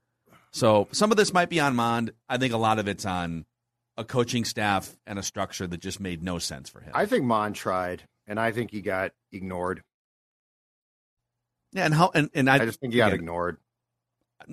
[0.51, 2.13] So some of this might be on Mond.
[2.29, 3.45] I think a lot of it's on
[3.97, 6.93] a coaching staff and a structure that just made no sense for him.
[6.95, 9.83] I think Mond tried, and I think he got ignored.
[11.73, 13.59] Yeah, and how and, and I, I just think he got again, ignored.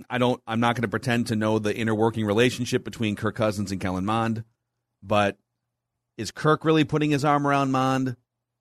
[0.10, 0.42] I don't.
[0.48, 3.80] I'm not going to pretend to know the inner working relationship between Kirk Cousins and
[3.80, 4.44] Kellen Mond,
[5.04, 5.38] but
[6.18, 8.16] is Kirk really putting his arm around Mond,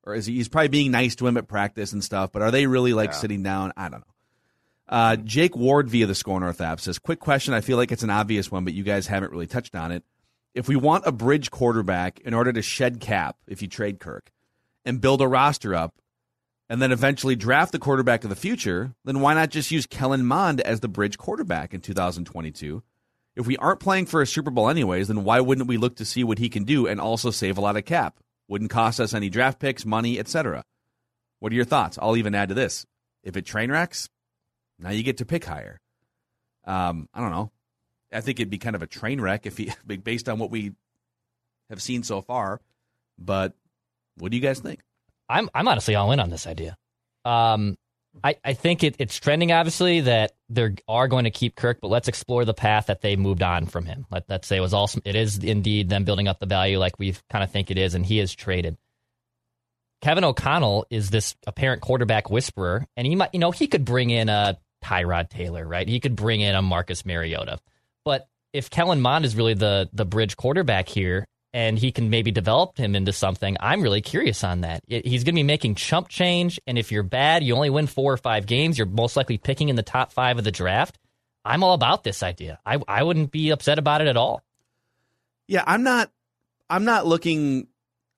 [0.05, 0.35] or is he?
[0.35, 2.33] He's probably being nice to him at practice and stuff.
[2.33, 3.17] But are they really like Yeah.
[3.17, 3.73] sitting down?
[3.77, 4.07] I don't know.
[4.89, 7.55] Uh, Jake Ward via the Skor North app says, "Quick question.
[7.55, 10.05] I feel like it's an obvious one, but you guys haven't really touched on it.
[10.53, 14.31] If we want a bridge quarterback in order to shed cap, if you trade Kirk,
[14.85, 15.95] and build a roster up,
[16.69, 20.25] and then eventually draft the quarterback of the future, then why not just use Kellen
[20.25, 22.83] Mond as the bridge quarterback in 2022?
[23.37, 26.05] If we aren't playing for a Super Bowl anyways, then why wouldn't we look to
[26.05, 28.19] see what he can do and also save a lot of cap?
[28.49, 30.65] Wouldn't cost us any draft picks, money, etc.
[31.41, 31.99] What are your thoughts?
[32.01, 32.87] I'll even add to this.
[33.23, 34.09] If it train wrecks,
[34.79, 35.81] now you get to pick higher.
[36.65, 37.51] Um, I don't know.
[38.13, 40.73] I think it'd be kind of a train wreck if he, based on what we
[41.69, 42.61] have seen so far.
[43.19, 43.55] But
[44.17, 44.81] what do you guys think?
[45.29, 46.77] I'm I'm honestly all in on this idea.
[47.25, 47.77] Um,
[48.23, 51.89] I I think it, it's trending obviously that they are going to keep Kirk, but
[51.89, 54.07] let's explore the path that they moved on from him.
[54.11, 56.99] Let let's say it was also it is indeed them building up the value like
[56.99, 58.77] we kind of think it is, and he is traded.
[60.03, 64.11] Kevin O'Connell is this apparent quarterback whisperer, and he might you know he could bring
[64.11, 65.89] in a Tyrod Taylor, right?
[65.89, 67.59] He could bring in a Marcus Mariota,
[68.05, 72.33] but if Kellen Mond is really the the bridge quarterback here, and he can maybe
[72.33, 73.57] develop him into something.
[73.61, 74.83] I'm really curious on that.
[74.89, 78.13] He's going to be making chump change, and if you're bad, you only win four
[78.13, 78.77] or five games.
[78.77, 80.99] You're most likely picking in the top five of the draft.
[81.45, 82.59] I'm all about this idea.
[82.67, 84.43] I I wouldn't be upset about it at all.
[85.47, 86.11] Yeah, I'm not.
[86.69, 87.69] I'm not looking.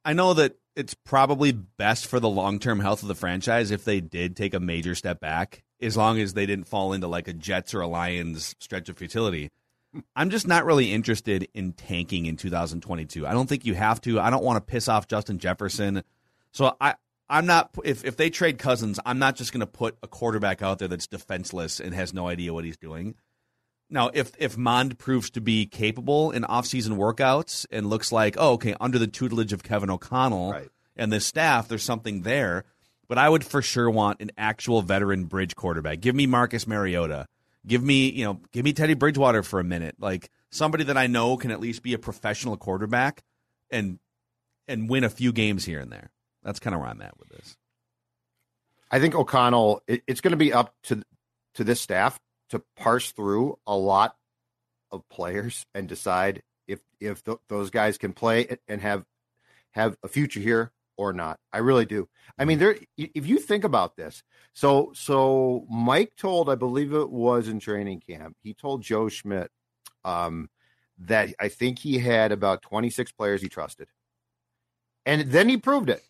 [0.03, 3.85] I know that it's probably best for the long term health of the franchise if
[3.85, 7.29] they did take a major step back, as long as they didn't fall into like
[7.29, 9.51] a Jets or a Lions stretch of futility.
[10.15, 13.27] I'm just not really interested in tanking in 2022.
[13.27, 14.21] I don't think you have to.
[14.21, 16.03] I don't want to piss off Justin Jefferson.
[16.53, 16.95] So I
[17.29, 20.63] I'm not if if they trade Cousins, I'm not just going to put a quarterback
[20.63, 23.15] out there that's defenseless and has no idea what he's doing.
[23.89, 28.53] Now, if if Mond proves to be capable in offseason workouts and looks like, oh,
[28.55, 30.69] okay, under the tutelage of Kevin O'Connell Right.
[30.97, 32.65] and the staff, there's something there.
[33.09, 36.01] But I would for sure want an actual veteran bridge quarterback.
[36.01, 37.27] Give me Marcus Mariota.
[37.67, 39.97] Give me, you know, give me Teddy Bridgewater for a minute.
[39.99, 43.25] Like somebody that I know can at least be a professional quarterback
[43.71, 43.99] and
[44.69, 46.11] and win a few games here and there.
[46.43, 47.57] That's kind of where I'm at with this.
[48.91, 49.83] I think O'Connell.
[49.87, 51.03] It, it's going to be up to
[51.55, 54.17] to this staff to parse through a lot
[54.93, 59.05] of players and decide if if th- those guys can play and have
[59.73, 61.39] have a future here or not.
[61.53, 62.09] I really do.
[62.39, 62.77] I mean, there.
[62.97, 64.23] If you think about this,
[64.53, 69.51] so so Mike told, I believe it was in training camp, he told Joe Schmidt
[70.05, 70.49] um,
[70.99, 73.89] that I think he had about twenty six players he trusted,
[75.05, 76.03] and then he proved it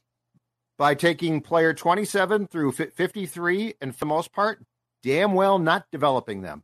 [0.79, 4.63] by taking player 27 through 53 and for the most part
[5.03, 6.63] damn well not developing them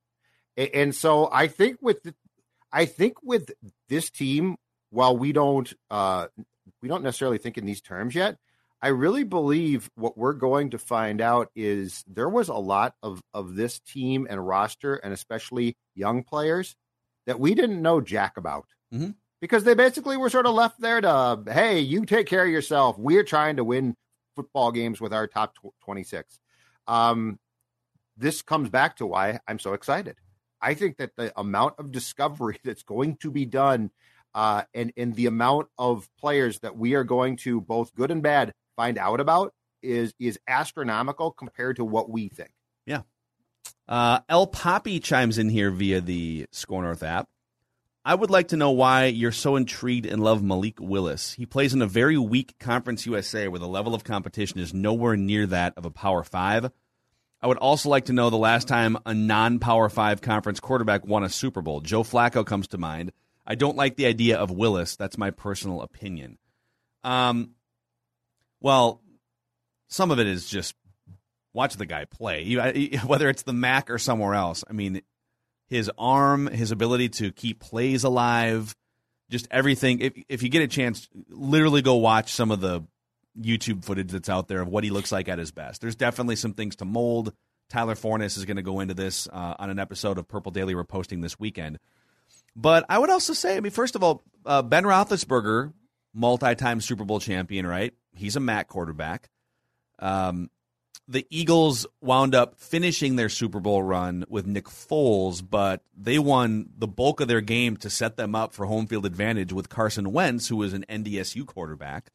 [0.56, 2.14] and so i think with the,
[2.72, 3.50] i think with
[3.88, 4.56] this team
[4.90, 6.26] while we don't uh
[6.82, 8.38] we don't necessarily think in these terms yet.
[8.84, 13.22] I really believe what we're going to find out is there was a lot of
[13.32, 16.74] of this team and roster and especially young players
[17.26, 18.66] that we didn't know jack about.
[18.92, 19.14] Mhm.
[19.40, 22.98] because they basically were sort of left there to hey you take care of yourself.
[22.98, 23.96] We're trying to win
[24.36, 26.38] football games with our top tw- 26
[26.88, 27.38] um
[28.16, 30.16] this comes back to why i'm so excited.
[30.60, 33.90] I think that the amount of discovery that's going to be done
[34.34, 38.22] uh and and the amount of players that we are going to both good and
[38.22, 39.52] bad find out about
[39.82, 42.50] is is astronomical compared to what we think
[42.86, 43.02] Yeah.
[43.88, 47.28] Uh, El Poppy chimes in here via the Skor North app.
[48.04, 51.34] I would like to know why you're so intrigued and love Malik Willis.
[51.34, 55.16] He plays in a very weak Conference USA where the level of competition is nowhere
[55.16, 56.72] near that of a Power Five.
[57.40, 61.06] I would also like to know the last time a non Power Five conference quarterback
[61.06, 61.80] won a Super Bowl.
[61.80, 63.12] Joe Flacco comes to mind.
[63.46, 64.96] I don't like the idea of Willis.
[64.96, 66.38] That's my personal opinion.
[67.02, 67.54] Um,
[68.60, 69.00] well,
[69.88, 70.74] some of it is just
[71.52, 72.54] watch the guy play.
[73.06, 74.64] Whether it's the MAC or somewhere else.
[74.68, 75.02] I mean,
[75.68, 78.76] his arm, his ability to keep plays alive,
[79.30, 80.00] just everything.
[80.00, 82.82] If if you get a chance, literally go watch some of the
[83.40, 85.80] YouTube footage that's out there of what he looks like at his best.
[85.80, 87.32] There's definitely some things to mold.
[87.70, 90.74] Tyler Forness is going to go into this uh, on an episode of Purple Daily
[90.74, 91.78] we're posting this weekend.
[92.54, 95.72] But I would also say, I mean, first of all, uh, Ben Roethlisberger,
[96.12, 97.94] multi-time Super Bowl champion, right?
[98.14, 99.30] He's a MAC quarterback.
[99.98, 100.50] Um,
[101.08, 106.70] the Eagles wound up finishing their Super Bowl run with Nick Foles, but they won
[106.76, 110.12] the bulk of their game to set them up for home field advantage with Carson
[110.12, 112.10] Wentz, who was an NDSU quarterback.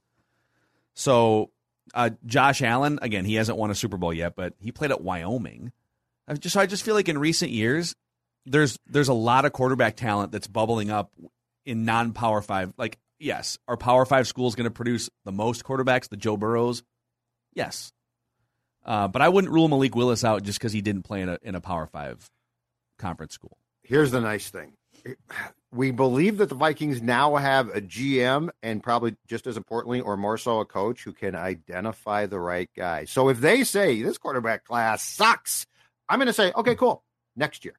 [0.94, 1.52] So,
[1.94, 5.02] uh, Josh Allen, again, he hasn't won a Super Bowl yet, but he played at
[5.02, 5.72] Wyoming.
[6.28, 7.96] I just, I just feel like in recent years,
[8.48, 11.12] there's there's a lot of quarterback talent that's bubbling up
[11.66, 12.74] in non Power Five.
[12.78, 16.10] Like, yes, are Power Five schools going to produce the most quarterbacks?
[16.10, 16.84] The Joe Burrows,
[17.54, 17.92] yes,
[18.86, 21.38] uh, but I wouldn't rule Malik Willis out just because he didn't play in a
[21.44, 22.30] in a Power Five
[22.98, 23.58] conference school.
[23.84, 24.74] Here's the nice thing.
[25.72, 30.18] We believe that the Vikings now have a GM and probably just as importantly or
[30.18, 33.06] more so a coach who can identify the right guy.
[33.06, 35.66] So if they say this quarterback class sucks,
[36.10, 37.04] I'm going to say, okay, cool,
[37.36, 37.76] next year.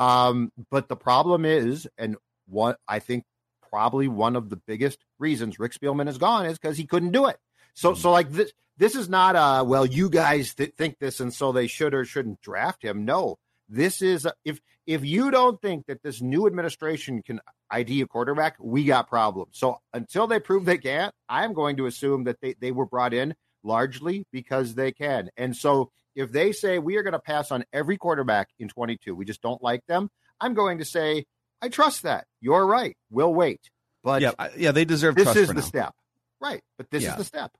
[0.00, 2.16] Um, but the problem is, and
[2.48, 3.24] what I think
[3.68, 7.26] probably one of the biggest reasons Rick Spielman is gone is because he couldn't do
[7.26, 7.36] it.
[7.74, 11.32] So, so like this, this is not a well, you guys th- think this, and
[11.32, 13.04] so they should or shouldn't draft him.
[13.04, 13.38] No,
[13.68, 17.40] this is a, if if you don't think that this new administration can
[17.70, 19.58] ID a quarterback, we got problems.
[19.58, 23.12] So until they prove they can't, I'm going to assume that they they were brought
[23.12, 25.28] in largely because they can.
[25.36, 29.14] And so if they say we are going to pass on every quarterback in 22,
[29.14, 31.24] we just don't like them, I'm going to say
[31.62, 32.26] I trust that.
[32.40, 32.96] You're right.
[33.10, 33.60] We'll wait.
[34.02, 35.14] But yeah, yeah, they deserve.
[35.14, 35.60] this trust is the now.
[35.60, 35.94] step,
[36.40, 36.62] right?
[36.78, 37.10] But this Yeah.
[37.12, 37.52] is the step.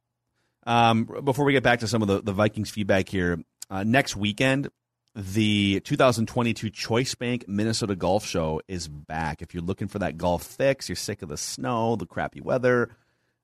[0.66, 3.38] Um, before we get back to some of the, the Vikings feedback here,
[3.68, 4.70] uh, next weekend,
[5.14, 9.42] the 2022 Choice Bank Minnesota Golf Show is back.
[9.42, 12.90] If you're looking for that golf fix, you're sick of the snow, the crappy weather,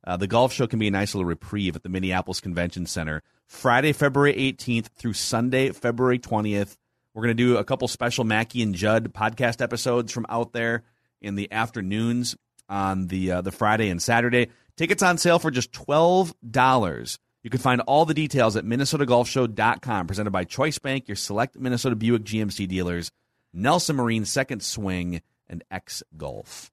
[0.06, 3.22] uh, the golf show can be a nice little reprieve at the Minneapolis Convention Center.
[3.46, 6.76] Friday, February 18th through Sunday, February 20th.
[7.14, 10.84] We're going to do a couple special Mackey and Judd podcast episodes from out there
[11.20, 12.36] in the afternoons
[12.68, 14.48] on the uh, the Friday and Saturday.
[14.76, 17.18] Tickets on sale for just twelve dollars.
[17.42, 20.06] You can find all the details at MinnesotaGolfShow.com.
[20.08, 23.10] Presented by Choice Bank, your select Minnesota Buick GMC dealers,
[23.54, 26.70] Nelson Marine, Second Swing, and X Golf.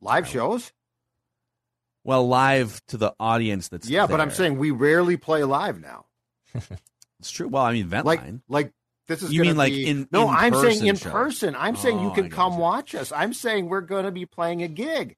[0.00, 0.72] Live shows?
[2.04, 6.04] Well, live to the audience that's Yeah, but I'm saying we rarely play live now.
[7.18, 7.48] it's true.
[7.48, 8.04] Well, I mean, Ventline.
[8.04, 8.72] Like, like
[9.08, 10.28] this is You gonna mean like in- no?
[10.28, 11.10] in I'm saying in show.
[11.10, 11.56] person.
[11.58, 12.58] I'm saying you Oh, can come you.
[12.60, 13.10] watch us.
[13.12, 15.16] I'm saying we're going to be playing a gig.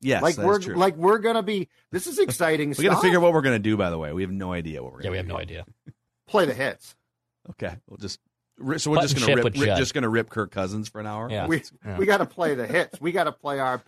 [0.00, 0.74] yes, like that's we're true.
[0.76, 1.68] like we're going to be.
[1.92, 2.74] This is exciting.
[2.76, 3.76] we got to figure out what we're going to do.
[3.76, 5.00] By the way, we have no idea what we're.
[5.02, 5.32] Yeah, gonna Yeah, we have do.
[5.32, 5.64] no idea.
[6.26, 6.96] play the hits.
[7.50, 8.18] Okay, we'll just.
[8.58, 11.06] So we're Button just gonna rip, rip just going to rip Kirk Cousins for an
[11.06, 11.28] hour.
[11.30, 11.46] Yeah.
[11.48, 11.98] We Yeah.
[11.98, 13.00] we got to play the hits.
[13.00, 13.82] We got to play our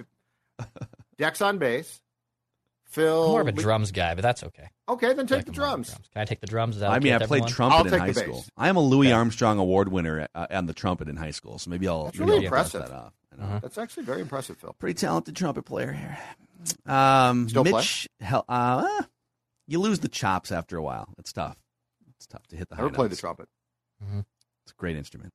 [1.18, 2.00] Dex on bass.
[2.88, 3.24] Phil.
[3.24, 4.68] I'm more of a we- drums guy, but that's okay.
[4.88, 5.90] Okay, then I take like the them more than drums.
[6.12, 6.76] Can I take the drums?
[6.76, 7.52] Is that I mean, I with played everyone?
[7.52, 8.44] trumpet I'll in take high the school.
[8.56, 9.12] I am a Louis Okay.
[9.12, 12.30] Armstrong Award winner uh, on the trumpet in high school, so maybe I'll That's maybe
[12.30, 12.90] really I'll dust impressive.
[12.92, 13.12] that off.
[13.32, 13.44] I know.
[13.48, 13.58] Uh-huh.
[13.62, 14.74] That's actually very impressive, Phil.
[14.78, 16.18] Pretty talented trumpet player here.
[16.86, 17.72] Um, Still play?
[17.72, 19.02] Mitch, hell, uh,
[19.66, 21.08] you lose the chops after a while.
[21.18, 21.56] It's tough.
[22.16, 22.76] It's tough to hit the.
[22.76, 23.20] Never high played the notes.
[23.20, 23.48] trumpet.
[24.64, 25.32] It's a great instrument.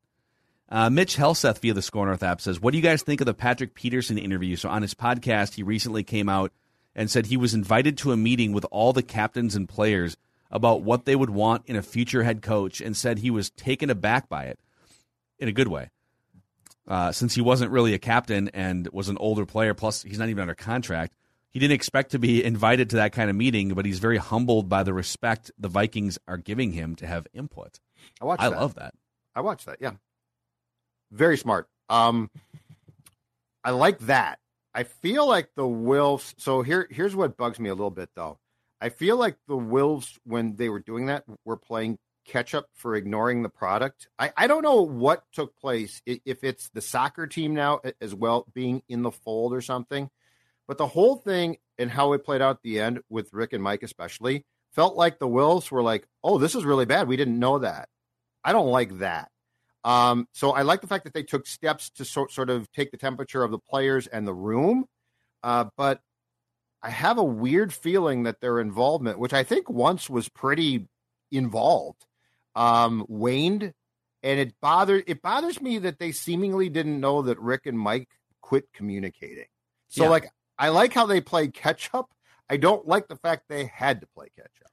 [0.69, 3.25] Uh, Mitch Helseth via the Skor North app says, "What do you guys think of
[3.25, 6.51] the Patrick Peterson interview?" So on his podcast, he recently came out
[6.95, 10.17] and said he was invited to a meeting with all the captains and players
[10.49, 13.89] about what they would want in a future head coach, and said he was taken
[13.89, 14.59] aback by it
[15.39, 15.89] in a good way.
[16.87, 20.27] Uh, since he wasn't really a captain and was an older player, plus he's not
[20.27, 21.13] even under contract,
[21.49, 23.69] he didn't expect to be invited to that kind of meeting.
[23.69, 27.79] But he's very humbled by the respect the Vikings are giving him to have input.
[28.19, 28.59] I watched I that.
[28.59, 28.93] love that.
[29.33, 29.77] I watched that.
[29.79, 29.91] Yeah,
[31.11, 31.69] very smart.
[31.87, 32.29] Um,
[33.63, 34.39] I like that.
[34.73, 36.33] I feel like the Wolves.
[36.37, 38.39] So here, here's what bugs me a little bit, though.
[38.79, 42.95] I feel like the Wolves, when they were doing that, were playing catch up for
[42.95, 44.07] ignoring the product.
[44.17, 46.01] I, I don't know what took place.
[46.05, 50.09] If it's the soccer team now as well being in the fold or something,
[50.67, 53.63] but the whole thing and how it played out at the end with Rick and
[53.63, 57.07] Mike especially felt like the Wolves were like, "Oh, this is really bad.
[57.07, 57.89] We didn't know that."
[58.43, 59.29] I don't like that.
[59.83, 62.91] Um, so I like the fact that they took steps to sort sort of take
[62.91, 64.85] the temperature of the players and the room.
[65.43, 66.01] Uh, but
[66.83, 70.87] I have a weird feeling that their involvement, which I think once was pretty
[71.31, 72.05] involved,
[72.55, 73.73] um, waned,
[74.23, 78.09] and it bothered it bothers me that they seemingly didn't know that Rick and Mike
[78.41, 79.45] quit communicating.
[79.89, 80.09] So Yeah.
[80.09, 82.11] like I like how they played catch up.
[82.49, 84.71] I don't like the fact they had to play catch up.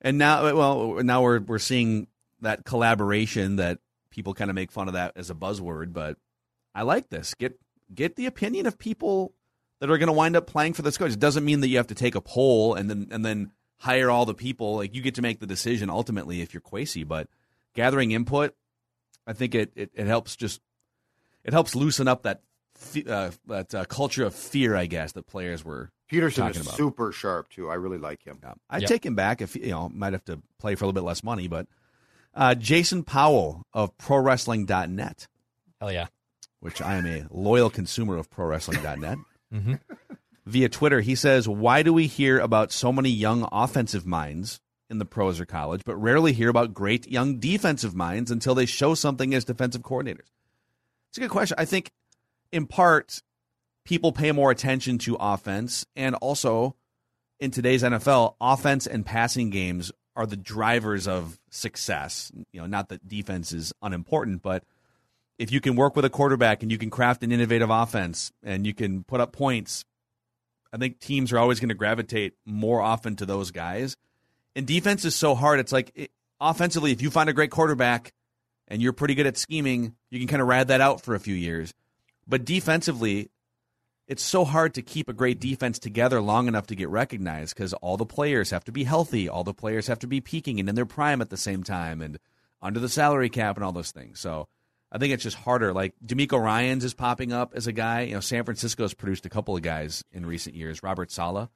[0.00, 2.08] And now, well, now we're we're seeing
[2.40, 3.78] that collaboration that
[4.12, 6.16] people kind of make fun of that as a buzzword, but
[6.74, 7.34] I like this.
[7.34, 7.58] Get
[7.92, 9.34] get the opinion of people
[9.80, 11.12] that are going to wind up playing for this coach.
[11.12, 14.10] It doesn't mean that you have to take a poll and then and then hire
[14.10, 14.76] all the people.
[14.76, 17.26] Like you get to make the decision ultimately if you're Kwesi, but
[17.74, 18.54] gathering input,
[19.26, 20.60] I think it, it, it helps just
[21.44, 22.42] it helps loosen up that
[23.08, 26.76] uh, that uh, culture of fear, I guess, that players were Peterson talking is about.
[26.76, 27.68] super sharp too.
[27.70, 28.38] I really like him.
[28.42, 28.54] Yeah.
[28.70, 28.88] I'd Yep.
[28.88, 31.22] take him back if you know might have to play for a little bit less
[31.24, 31.66] money, but
[32.34, 35.26] uh, Jason Powell of ProWrestling.net,
[35.80, 36.06] Hell yeah.
[36.60, 39.18] which I am a loyal consumer of ProWrestling.net.
[39.52, 39.80] Mhm.
[40.46, 44.96] Via Twitter, he says, "Why do we hear about so many young offensive minds in
[44.98, 48.94] the pros or college, but rarely hear about great young defensive minds until they show
[48.94, 50.30] something as defensive coordinators?"
[51.10, 51.54] It's a good question.
[51.60, 51.90] I think,
[52.50, 53.20] in part,
[53.84, 56.76] people pay more attention to offense, and also
[57.38, 62.30] in today's NFL, offense and passing games are the drivers of success.
[62.52, 64.64] You know, not that defense is unimportant, but
[65.38, 68.66] if you can work with a quarterback and you can craft an innovative offense and
[68.66, 69.84] you can put up points,
[70.72, 73.96] I think teams are always going to gravitate more often to those guys.
[74.54, 75.60] And defense is so hard.
[75.60, 76.10] It's like it,
[76.40, 78.12] offensively, if you find a great quarterback
[78.68, 81.20] and you're pretty good at scheming, you can kind of ride that out for a
[81.20, 81.74] few years.
[82.26, 83.30] But defensively,
[84.12, 87.72] it's so hard to keep a great defense together long enough to get recognized because
[87.72, 90.68] all the players have to be healthy, all the players have to be peaking and
[90.68, 92.18] in their prime at the same time, and
[92.60, 94.20] under the salary cap and all those things.
[94.20, 94.48] So
[94.92, 95.72] I think it's just harder.
[95.72, 98.02] Like DeMeco Ryans is popping up as a guy.
[98.02, 100.82] You know, San Francisco's produced a couple of guys in recent years.
[100.82, 101.48] Robert Saleh,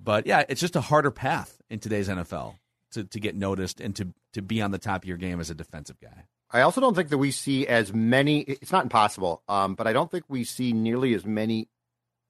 [0.00, 2.56] but yeah, it's just a harder path in today's NFL
[2.94, 5.50] to, to get noticed and to to be on the top of your game as
[5.50, 6.24] a defensive guy.
[6.50, 8.40] I also don't think that we see as many.
[8.40, 11.68] It's not impossible, um, but I don't think we see nearly as many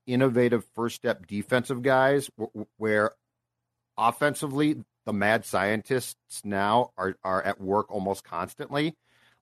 [0.06, 2.30] innovative first step defensive guys
[2.76, 3.12] where
[3.96, 8.94] offensively the mad scientists now are are at work almost constantly.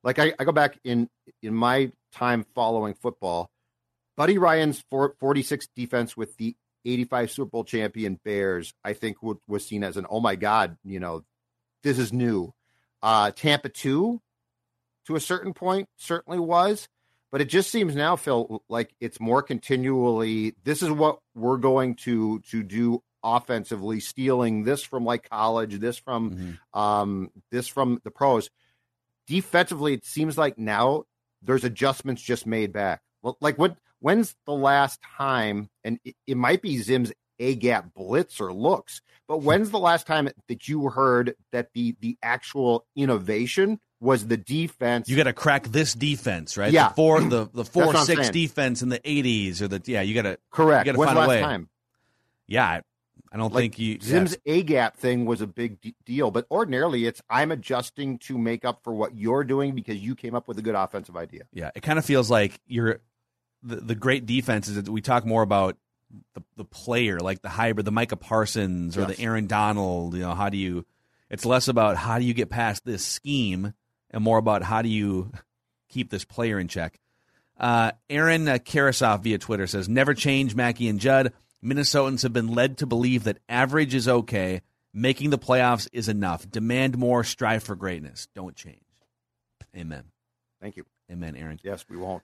[0.03, 1.09] Like I, I go back in
[1.41, 3.49] in my time following football,
[4.17, 6.55] Buddy Ryan's four, 46 defense with the
[6.85, 10.77] 85 Super Bowl champion Bears, I think w- was seen as an oh my god,
[10.83, 11.23] you know,
[11.83, 12.53] this is new.
[13.03, 14.21] Uh, Tampa two,
[15.07, 16.87] to a certain point, certainly was.
[17.31, 20.53] But it just seems now, Phil, like it's more continually.
[20.63, 25.97] This is what we're going to to do offensively, stealing this from like college, this
[25.97, 28.49] from um, this from the pros.
[29.27, 31.05] Defensively, it seems like now
[31.41, 33.01] there's adjustments just made back.
[33.21, 33.77] Well, Like what?
[33.99, 35.69] When's the last time?
[35.83, 40.05] And it, it might be Zim's a gap blitz or looks, but when's the last
[40.05, 45.07] time that you heard that the the actual innovation was the defense?
[45.07, 46.73] You got to crack this defense, right?
[46.73, 46.89] Yeah.
[46.89, 50.01] the four the the four six defense in the '80s or the yeah.
[50.01, 50.87] You got to correct.
[50.87, 51.39] You got to find a way.
[51.41, 51.69] time?
[52.47, 52.81] Yeah,
[53.31, 56.31] I, don't Like think you Zim's yeah, A gap thing was a big d- deal,
[56.31, 60.35] but ordinarily it's I'm adjusting to make up for what you're doing because you came
[60.35, 61.43] up with a good offensive idea.
[61.53, 62.99] Yeah, it kind of feels like you're
[63.63, 65.77] the, the great defenses that we talk more about
[66.33, 69.15] the the player, like the hybrid, the Micah Parsons or Yes.
[69.15, 70.13] the Aaron Donald.
[70.15, 70.85] You know, how do you?
[71.29, 73.73] It's less about how do you get past this scheme
[74.11, 75.31] and more about how do you
[75.89, 76.99] keep this player in check.
[77.59, 81.33] Uh, Aaron uh, Karasov via Twitter says, "Never change, Mackey and Judd.
[81.63, 84.61] Minnesotans have been led to believe that average is okay.
[84.93, 86.49] Making the playoffs is enough.
[86.49, 87.23] Demand more.
[87.23, 88.27] Strive for greatness.
[88.35, 88.81] Don't change."
[89.75, 90.03] Amen.
[90.59, 90.85] Thank you.
[91.11, 91.59] Amen, Aaron.
[91.63, 92.23] Yes, we won't.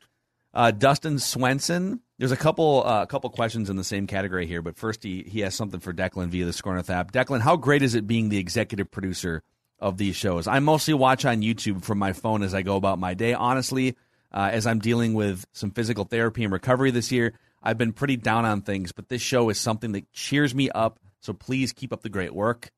[0.53, 2.01] Uh, Dustin Swenson.
[2.17, 5.21] There's a couple uh, a couple questions in the same category here, but first he
[5.23, 7.11] he has something for Declan via the Skor North app.
[7.11, 9.43] Declan, how great is it being the executive producer
[9.79, 10.47] of these shows?
[10.47, 13.33] I mostly watch on YouTube from my phone as I go about my day.
[13.33, 13.95] Honestly,
[14.31, 18.17] uh, as I'm dealing with some physical therapy and recovery this year, I've been pretty
[18.17, 20.99] down on things, but this show is something that cheers me up.
[21.21, 22.69] So please keep up the great work.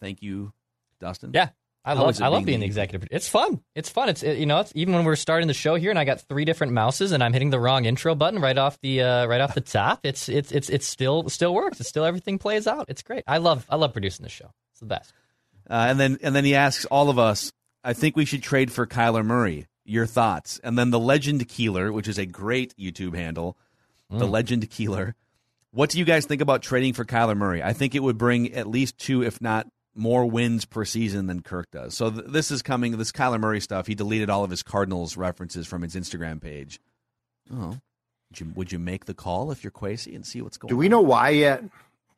[0.00, 0.52] Thank you,
[1.00, 1.32] Dustin.
[1.34, 1.50] Yeah.
[1.82, 3.08] I How love I love being the executive.
[3.10, 3.62] It's fun.
[3.74, 4.10] It's fun.
[4.10, 6.20] It's it, you know it's even when we're starting the show here and I got
[6.20, 9.40] three different mouses and I'm hitting the wrong intro button right off the uh, right
[9.40, 10.00] off the top.
[10.04, 11.80] It's it's it's it's still still works.
[11.80, 12.84] It's still everything plays out.
[12.88, 13.24] It's great.
[13.26, 14.50] I love I love producing the show.
[14.72, 15.14] It's the best.
[15.70, 17.52] Uh, and then and then he asks all of us,
[17.84, 19.68] I think we should trade for Kyler Murray.
[19.84, 20.60] Your thoughts?
[20.62, 23.56] And then the Legend Keeler, which is a great YouTube handle,
[24.10, 25.14] the Legend Keeler.
[25.72, 27.62] What do you guys think about trading for Kyler Murray?
[27.62, 31.42] I think it would bring at least two, if not more, wins per season than
[31.42, 31.94] Kirk does.
[31.96, 32.96] So th- this is coming.
[32.98, 33.86] This Kyler Murray stuff.
[33.86, 36.80] He deleted all of his Cardinals references from his Instagram page.
[37.52, 37.78] Oh,
[38.30, 40.70] would you, would you make the call if you're Kwesi and see what's going?
[40.70, 40.80] Do on?
[40.80, 41.64] we know why yet?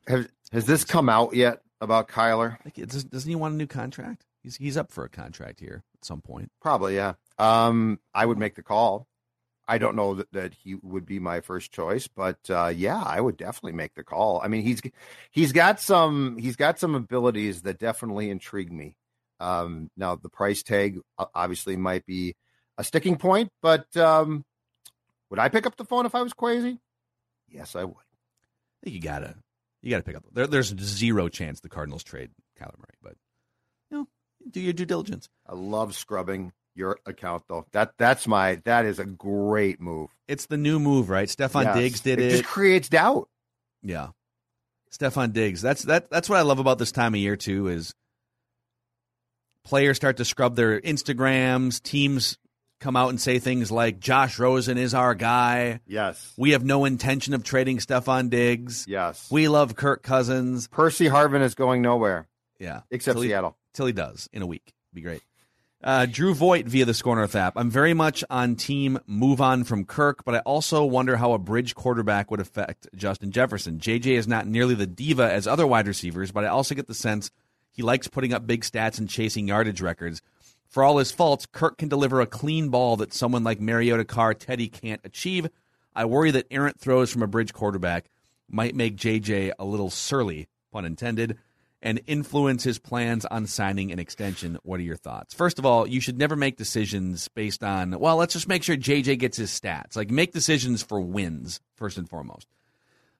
[0.07, 2.57] Have, has this come out yet about Kyler?
[2.65, 4.25] Like, does- doesn't he want a new contract?
[4.41, 6.51] He's he's up for a contract here at some point.
[6.61, 7.13] Probably, yeah.
[7.37, 9.07] Um, I would make the call.
[9.65, 13.21] I don't know that, that he would be my first choice, but uh, yeah, I
[13.21, 14.41] would definitely make the call.
[14.43, 14.81] I mean, he's
[15.31, 18.97] he's got some he's got some abilities that definitely intrigue me.
[19.39, 20.99] Um, now, the price tag
[21.33, 22.35] obviously might be
[22.77, 24.43] a sticking point, but um,
[25.29, 26.79] would I pick up the phone if I was crazy?
[27.49, 27.95] Yes, I would.
[27.95, 29.35] I think you gotta
[29.83, 30.23] you gotta pick up.
[30.33, 33.15] There, there's zero chance the Cardinals trade Kyler Murray, but
[33.91, 34.07] you know,
[34.49, 35.29] do your due diligence.
[35.47, 37.67] I love scrubbing your account though.
[37.73, 40.09] That that's my that is a great move.
[40.27, 41.29] It's the new move, right?
[41.29, 41.75] Stefan Yes.
[41.77, 42.27] Diggs did it.
[42.27, 42.31] it.
[42.31, 43.29] just creates doubt.
[43.83, 44.07] Yeah.
[44.89, 45.61] Stefan Diggs.
[45.61, 47.93] That's that that's what I love about this time of year too is
[49.63, 52.37] players start to scrub their Instagrams, teams
[52.83, 55.79] come out and say things like Josh Rosen is our guy.
[55.87, 56.33] Yes.
[56.37, 58.85] We have no intention of trading Stefan Diggs.
[58.87, 59.27] Yes.
[59.31, 60.67] We love Kirk Cousins.
[60.67, 62.27] Percy Harvin is going nowhere
[62.59, 62.81] Yeah.
[62.91, 63.55] except Till he- Seattle.
[63.73, 64.73] till he does in a week.
[64.93, 65.21] Be great.
[65.83, 67.53] Uh, Drew Voigt via the Skor North app.
[67.57, 71.37] I'm very much on team move on from Kirk, but I also wonder how a
[71.37, 73.79] bridge quarterback would affect Justin Jefferson.
[73.79, 76.93] JJ is not nearly the diva as other wide receivers, but I also get the
[76.93, 77.31] sense
[77.71, 80.21] he likes putting up big stats and chasing yardage records.
[80.73, 84.33] For all his faults, Kirk can deliver a clean ball that someone like Mariota Carr
[84.33, 85.47] Teddy can't achieve.
[85.95, 88.09] I worry that errant throws from a bridge quarterback
[88.49, 91.37] might make JJ a little surly, pun intended,
[91.83, 94.57] and influence his plans on signing an extension.
[94.63, 95.35] What are your thoughts?
[95.35, 98.75] First of all, you should never make decisions based on, well, let's just make sure
[98.75, 99.95] JJ gets his stats.
[99.95, 102.47] Like, make decisions for wins, first and foremost.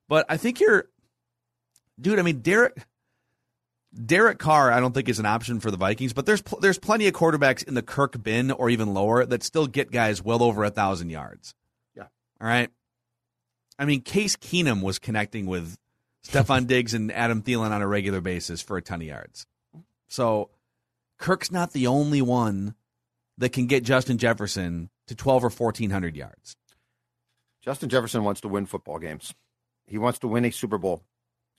[0.07, 0.85] But I think you're,
[2.01, 2.83] dude, I mean, Derek.
[3.93, 6.79] Derek Carr, I don't think is an option for the Vikings, but there's pl- there's
[6.79, 10.41] plenty of quarterbacks in the Kirk bin or even lower that still get guys well
[10.41, 11.53] over a thousand yards.
[11.95, 12.07] Yeah.
[12.41, 12.69] All right.
[13.77, 15.77] I mean, Case Keenum was connecting with
[16.23, 19.45] Stefan Diggs and Adam Thielen on a regular basis for a ton of yards.
[20.07, 20.49] So
[21.19, 22.75] Kirk's not the only one
[23.37, 26.55] that can get Justin Jefferson to 12 or 1400 yards.
[27.61, 29.33] Justin Jefferson wants to win football games.
[29.85, 31.03] He wants to win a Super Bowl.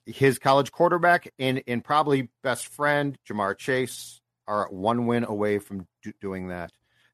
[0.07, 5.87] His college quarterback and, and probably best friend, Ja'Marr Chase, are one win away from
[6.03, 6.73] do- doing that.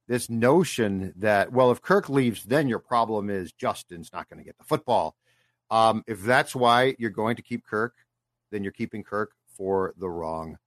[0.09, 4.45] This notion that, well, if Kirk leaves, then your problem is Justin's not going to
[4.45, 5.15] get the football.
[5.71, 7.95] Um, if that's why you're going to keep Kirk,
[8.51, 10.59] then you're keeping Kirk for the wrong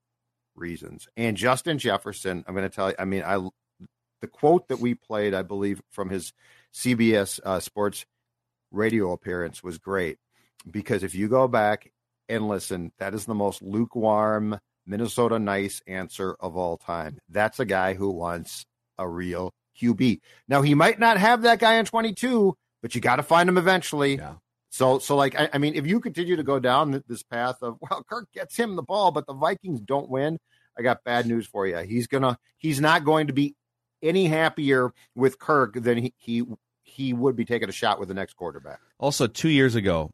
[0.56, 1.08] reasons.
[1.18, 3.46] And Justin Jefferson, I'm going to tell you, I mean, I
[4.22, 6.32] the quote that we played, I believe, from his
[6.74, 8.06] CBS uh, Sports
[8.72, 10.18] radio appearance was great
[10.70, 11.92] because if you go back
[12.34, 17.20] and listen, that is the most lukewarm Minnesota nice answer of all time.
[17.30, 18.66] That's a guy who wants
[18.98, 20.20] a real QB.
[20.48, 23.58] Now he might not have that guy in 22, but you got to find him
[23.58, 24.16] eventually.
[24.16, 24.36] Yeah.
[24.70, 27.78] So, so like, I, I mean, if you continue to go down this path of,
[27.82, 30.40] well, Kirk gets him the ball, but the Vikings don't win,
[30.78, 31.78] I got bad news for you.
[31.78, 33.56] He's gonna, he's not going to be
[34.02, 36.44] any happier with Kirk than he he
[36.84, 38.80] he would be taking a shot with the next quarterback.
[39.00, 40.12] Also, two years ago,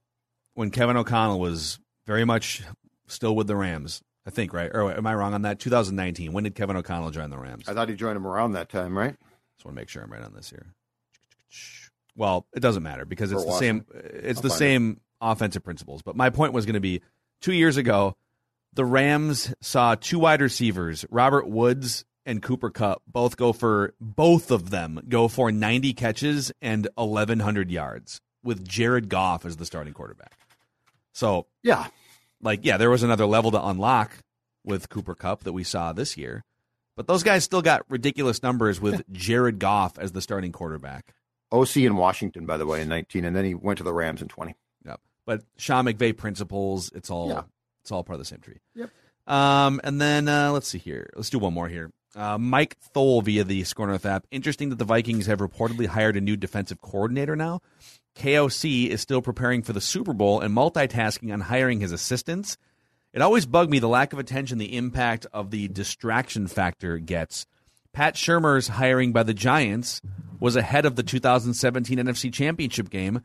[0.54, 1.80] when Kevin O'Connell was
[2.10, 2.64] very much
[3.06, 4.72] still with the Rams, I think, right?
[4.74, 5.60] Or am I wrong on that?
[5.60, 6.34] 2019.
[6.34, 7.70] When did Kevin O'Connell join the Rams?
[7.70, 9.16] I thought he joined him around that time, right?
[9.56, 10.74] Just want to make sure I'm right on this here.
[12.16, 13.86] Well, it doesn't matter because it's For the same.
[13.94, 16.02] It's I'll the same offensive principles.
[16.02, 17.04] But my point was going to be
[17.42, 18.18] two years ago,
[18.74, 24.50] the Rams saw two wide receivers, Robert Woods and Cooper Kupp, both go for both
[24.50, 29.94] of them go for 90 catches and 1100 yards with Jared Goff as the starting
[29.94, 30.40] quarterback.
[31.20, 31.88] So Yeah,
[32.42, 34.12] like yeah, there was another level to unlock
[34.64, 36.44] with Cooper Kupp that we saw this year.
[36.96, 41.14] But those guys still got ridiculous numbers with Jared Goff as the starting quarterback.
[41.52, 44.22] OC in Washington, by the way, in 19, and then he went to the Rams
[44.22, 44.56] in 20.
[44.86, 45.00] Yep.
[45.26, 47.44] But Sean McVay principles, it's all Yeah.
[47.82, 48.60] it's all part of the same tree.
[48.76, 48.90] Yep.
[49.28, 51.10] Um, and then uh, let's see here.
[51.16, 51.92] Let's do one more here.
[52.16, 54.26] Uh, Mike Thole via the Skor North app.
[54.32, 57.62] Interesting that the Vikings have reportedly hired a new defensive coordinator now.
[58.16, 62.58] KOC is still preparing for the Super Bowl and multitasking on hiring his assistants.
[63.14, 67.46] It always bugged me the lack of attention the impact of the distraction factor gets.
[67.94, 70.02] Pat Shurmur's hiring by the Giants
[70.40, 73.22] was ahead of the 2017 NFC Championship game.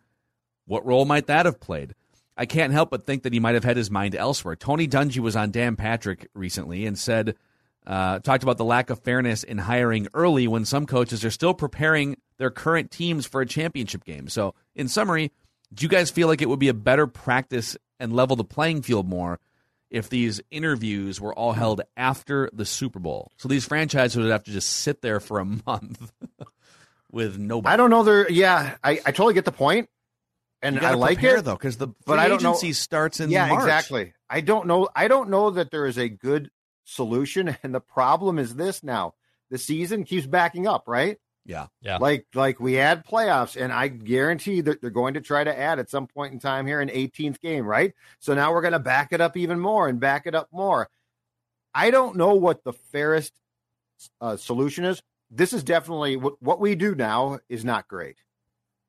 [0.66, 1.94] What role might that have played?
[2.36, 4.56] I can't help but think that he might have had his mind elsewhere.
[4.56, 7.36] Tony Dungy was on Dan Patrick recently and said,
[7.86, 11.54] uh, talked about the lack of fairness in hiring early when some coaches are still
[11.54, 14.28] preparing their current teams for a championship game.
[14.28, 15.32] So, in summary,
[15.72, 18.82] do you guys feel like it would be a better practice and level the playing
[18.82, 19.38] field more
[19.90, 23.30] if these interviews were all held after the Super Bowl?
[23.36, 26.10] So these franchises would have to just sit there for a month
[27.10, 27.72] with nobody.
[27.72, 28.02] I don't know.
[28.02, 29.88] There, yeah, I, I totally get the point,
[30.62, 32.72] and You I like prepare, it though, because the but free I don't know- agency
[32.72, 33.60] starts in yeah, March.
[33.62, 34.14] exactly.
[34.28, 34.88] I don't know.
[34.96, 36.50] I don't know that there is a good
[36.84, 39.14] solution, and the problem is this: now
[39.50, 41.18] the season keeps backing up, right?
[41.46, 41.98] Yeah, Yeah.
[41.98, 45.78] Like like we had playoffs, and I guarantee that they're going to try to add
[45.78, 47.92] at some point in time here an 18th game, right?
[48.18, 50.88] So now we're going to back it up even more and back it up more.
[51.74, 53.32] I don't know what the fairest
[54.20, 55.02] uh, solution is.
[55.30, 58.16] This is definitely what what we do now is not great.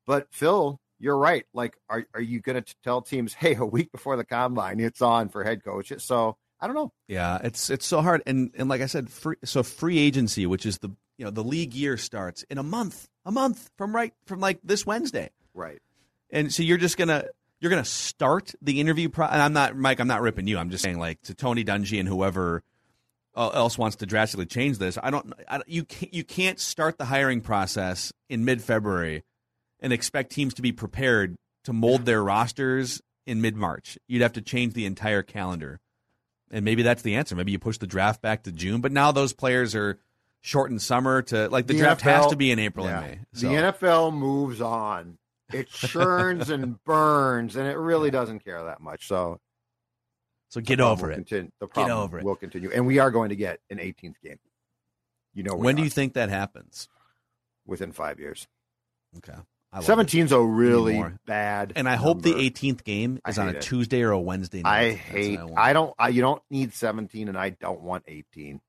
[0.06, 1.44] But Phil, you're right.
[1.52, 5.02] Like, are are you going to tell teams, hey, a week before the combine, it's
[5.02, 5.92] on for head coach?
[5.98, 6.92] So I don't know.
[7.08, 10.64] Yeah, it's it's so hard, and and like I said, free, so free agency, which
[10.66, 14.14] is the you know the league year starts in a month, a month from right
[14.26, 15.80] from like this Wednesday, Right.
[16.30, 17.24] and so you're just gonna
[17.60, 19.08] you're gonna start the interview.
[19.08, 20.00] Pro- and I'm not Mike.
[20.00, 20.56] I'm not ripping you.
[20.58, 22.62] I'm just saying like to Tony Dungy and whoever
[23.36, 24.96] else wants to drastically change this.
[25.02, 25.32] I don't.
[25.48, 29.24] I, don't- you can't you can't start the hiring process in mid February
[29.80, 33.98] and expect teams to be prepared to mold their rosters in mid March.
[34.08, 35.80] You'd have to change the entire calendar.
[36.50, 37.34] And maybe that's the answer.
[37.34, 39.98] Maybe you push the draft back to June, but now those players are
[40.42, 43.00] shortened summer to like the, The draft has to be in April Yeah.
[43.02, 43.18] and May.
[43.32, 43.48] So.
[43.48, 45.18] The NFL moves on.
[45.52, 49.08] It churns and burns, and it really doesn't care that much.
[49.08, 49.40] So
[50.48, 51.16] so get over it.
[51.16, 52.24] Continue, the problem get over it.
[52.24, 54.38] will continue, and we are going to get an 18th game.
[55.34, 56.88] You know, When do you think that happens?
[57.66, 58.46] within five years?
[59.18, 59.34] Okay.
[59.72, 60.06] I love it.
[60.08, 61.18] 17's a really more.
[61.26, 63.60] bad, And I hope the 18th game is on a it.
[63.62, 64.70] Tuesday or a Wednesday night.
[64.78, 65.38] I That's hate.
[65.40, 65.58] want.
[65.58, 65.94] I don't.
[65.98, 68.60] I, you don't need 17, and I don't want 18.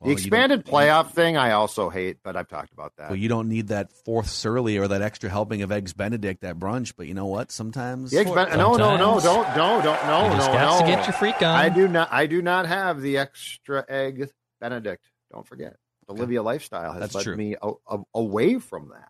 [0.00, 3.08] Well, the expanded don't- playoff thing, I also hate, but I've talked about that.
[3.10, 6.58] Well, you don't need that fourth surly or that extra helping of eggs Benedict at
[6.58, 7.50] brunch, but you know what?
[7.52, 9.22] Sometimes the expan- no, no, no, Sometimes.
[9.24, 10.86] don't, no, don't, no, you just no, got no.
[10.86, 11.44] to get your freak on.
[11.44, 12.12] I do not.
[12.12, 14.28] I do not have the extra egg
[14.60, 15.04] Benedict.
[15.32, 15.76] Don't forget,
[16.10, 17.36] Olivia lifestyle has That's led true.
[17.36, 19.08] me a, a, away from that.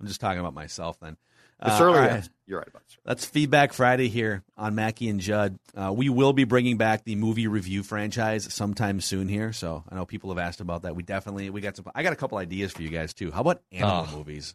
[0.00, 1.16] I'm just talking about myself then.
[1.60, 2.10] The Uh, surly, all right.
[2.14, 3.02] yes, you're right about surly.
[3.04, 5.56] That's Feedback Friday here on Mackey and Judd.
[5.74, 9.52] Uh, we will be bringing back the movie review franchise sometime soon here.
[9.52, 10.96] So I know people have asked about that.
[10.96, 11.86] We definitely we got some.
[11.94, 13.30] I got a couple ideas for you guys too.
[13.30, 14.16] How about animal Oh.
[14.16, 14.54] movies?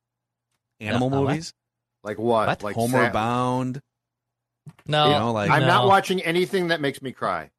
[0.81, 1.21] Animal what?
[1.29, 1.53] movies,
[2.03, 2.47] Like what?
[2.47, 2.63] What?
[2.63, 3.81] Like Homeward Sam- Bound.
[4.85, 7.49] no, You know, like- I'm not watching anything that makes me cry.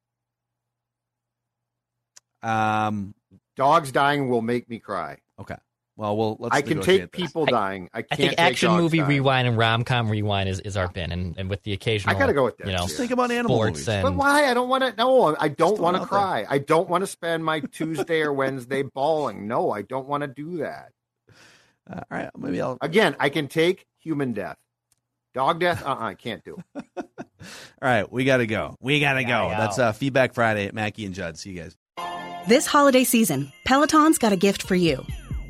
[2.43, 3.13] Um.
[3.55, 5.17] Dogs dying will make me cry.
[5.39, 5.57] Okay.
[5.97, 6.55] Well, well, let's.
[6.55, 7.09] I can take this.
[7.11, 7.89] people I- dying.
[7.93, 9.09] I I can't think take action dogs movie dying.
[9.09, 12.15] rewind and rom com rewind is, is our bin, and, and with the occasional.
[12.15, 12.83] I gotta go with that, You know.
[12.83, 13.87] Just think about animal sports movies.
[13.89, 14.49] and But why?
[14.49, 14.93] I don't want to.
[14.97, 16.27] No, I don't want to throw there.
[16.27, 16.45] cry.
[16.49, 19.47] I don't want to spend my Tuesday or Wednesday bawling.
[19.47, 20.89] No, I don't want to do that.
[21.89, 22.77] Uh, all right, maybe I'll.
[22.81, 24.57] Again, I can take human death.
[25.33, 26.61] Dog death, uh, uh I can't do.
[26.75, 27.03] All
[27.81, 28.75] right, we gotta go.
[28.81, 29.29] We gotta go.
[29.47, 29.87] Yeah, That's yeah.
[29.89, 31.37] uh, feedback Friday at Mackey and Judd.
[31.37, 31.75] See you guys.
[32.47, 35.05] This holiday season, Peloton's got a gift for you.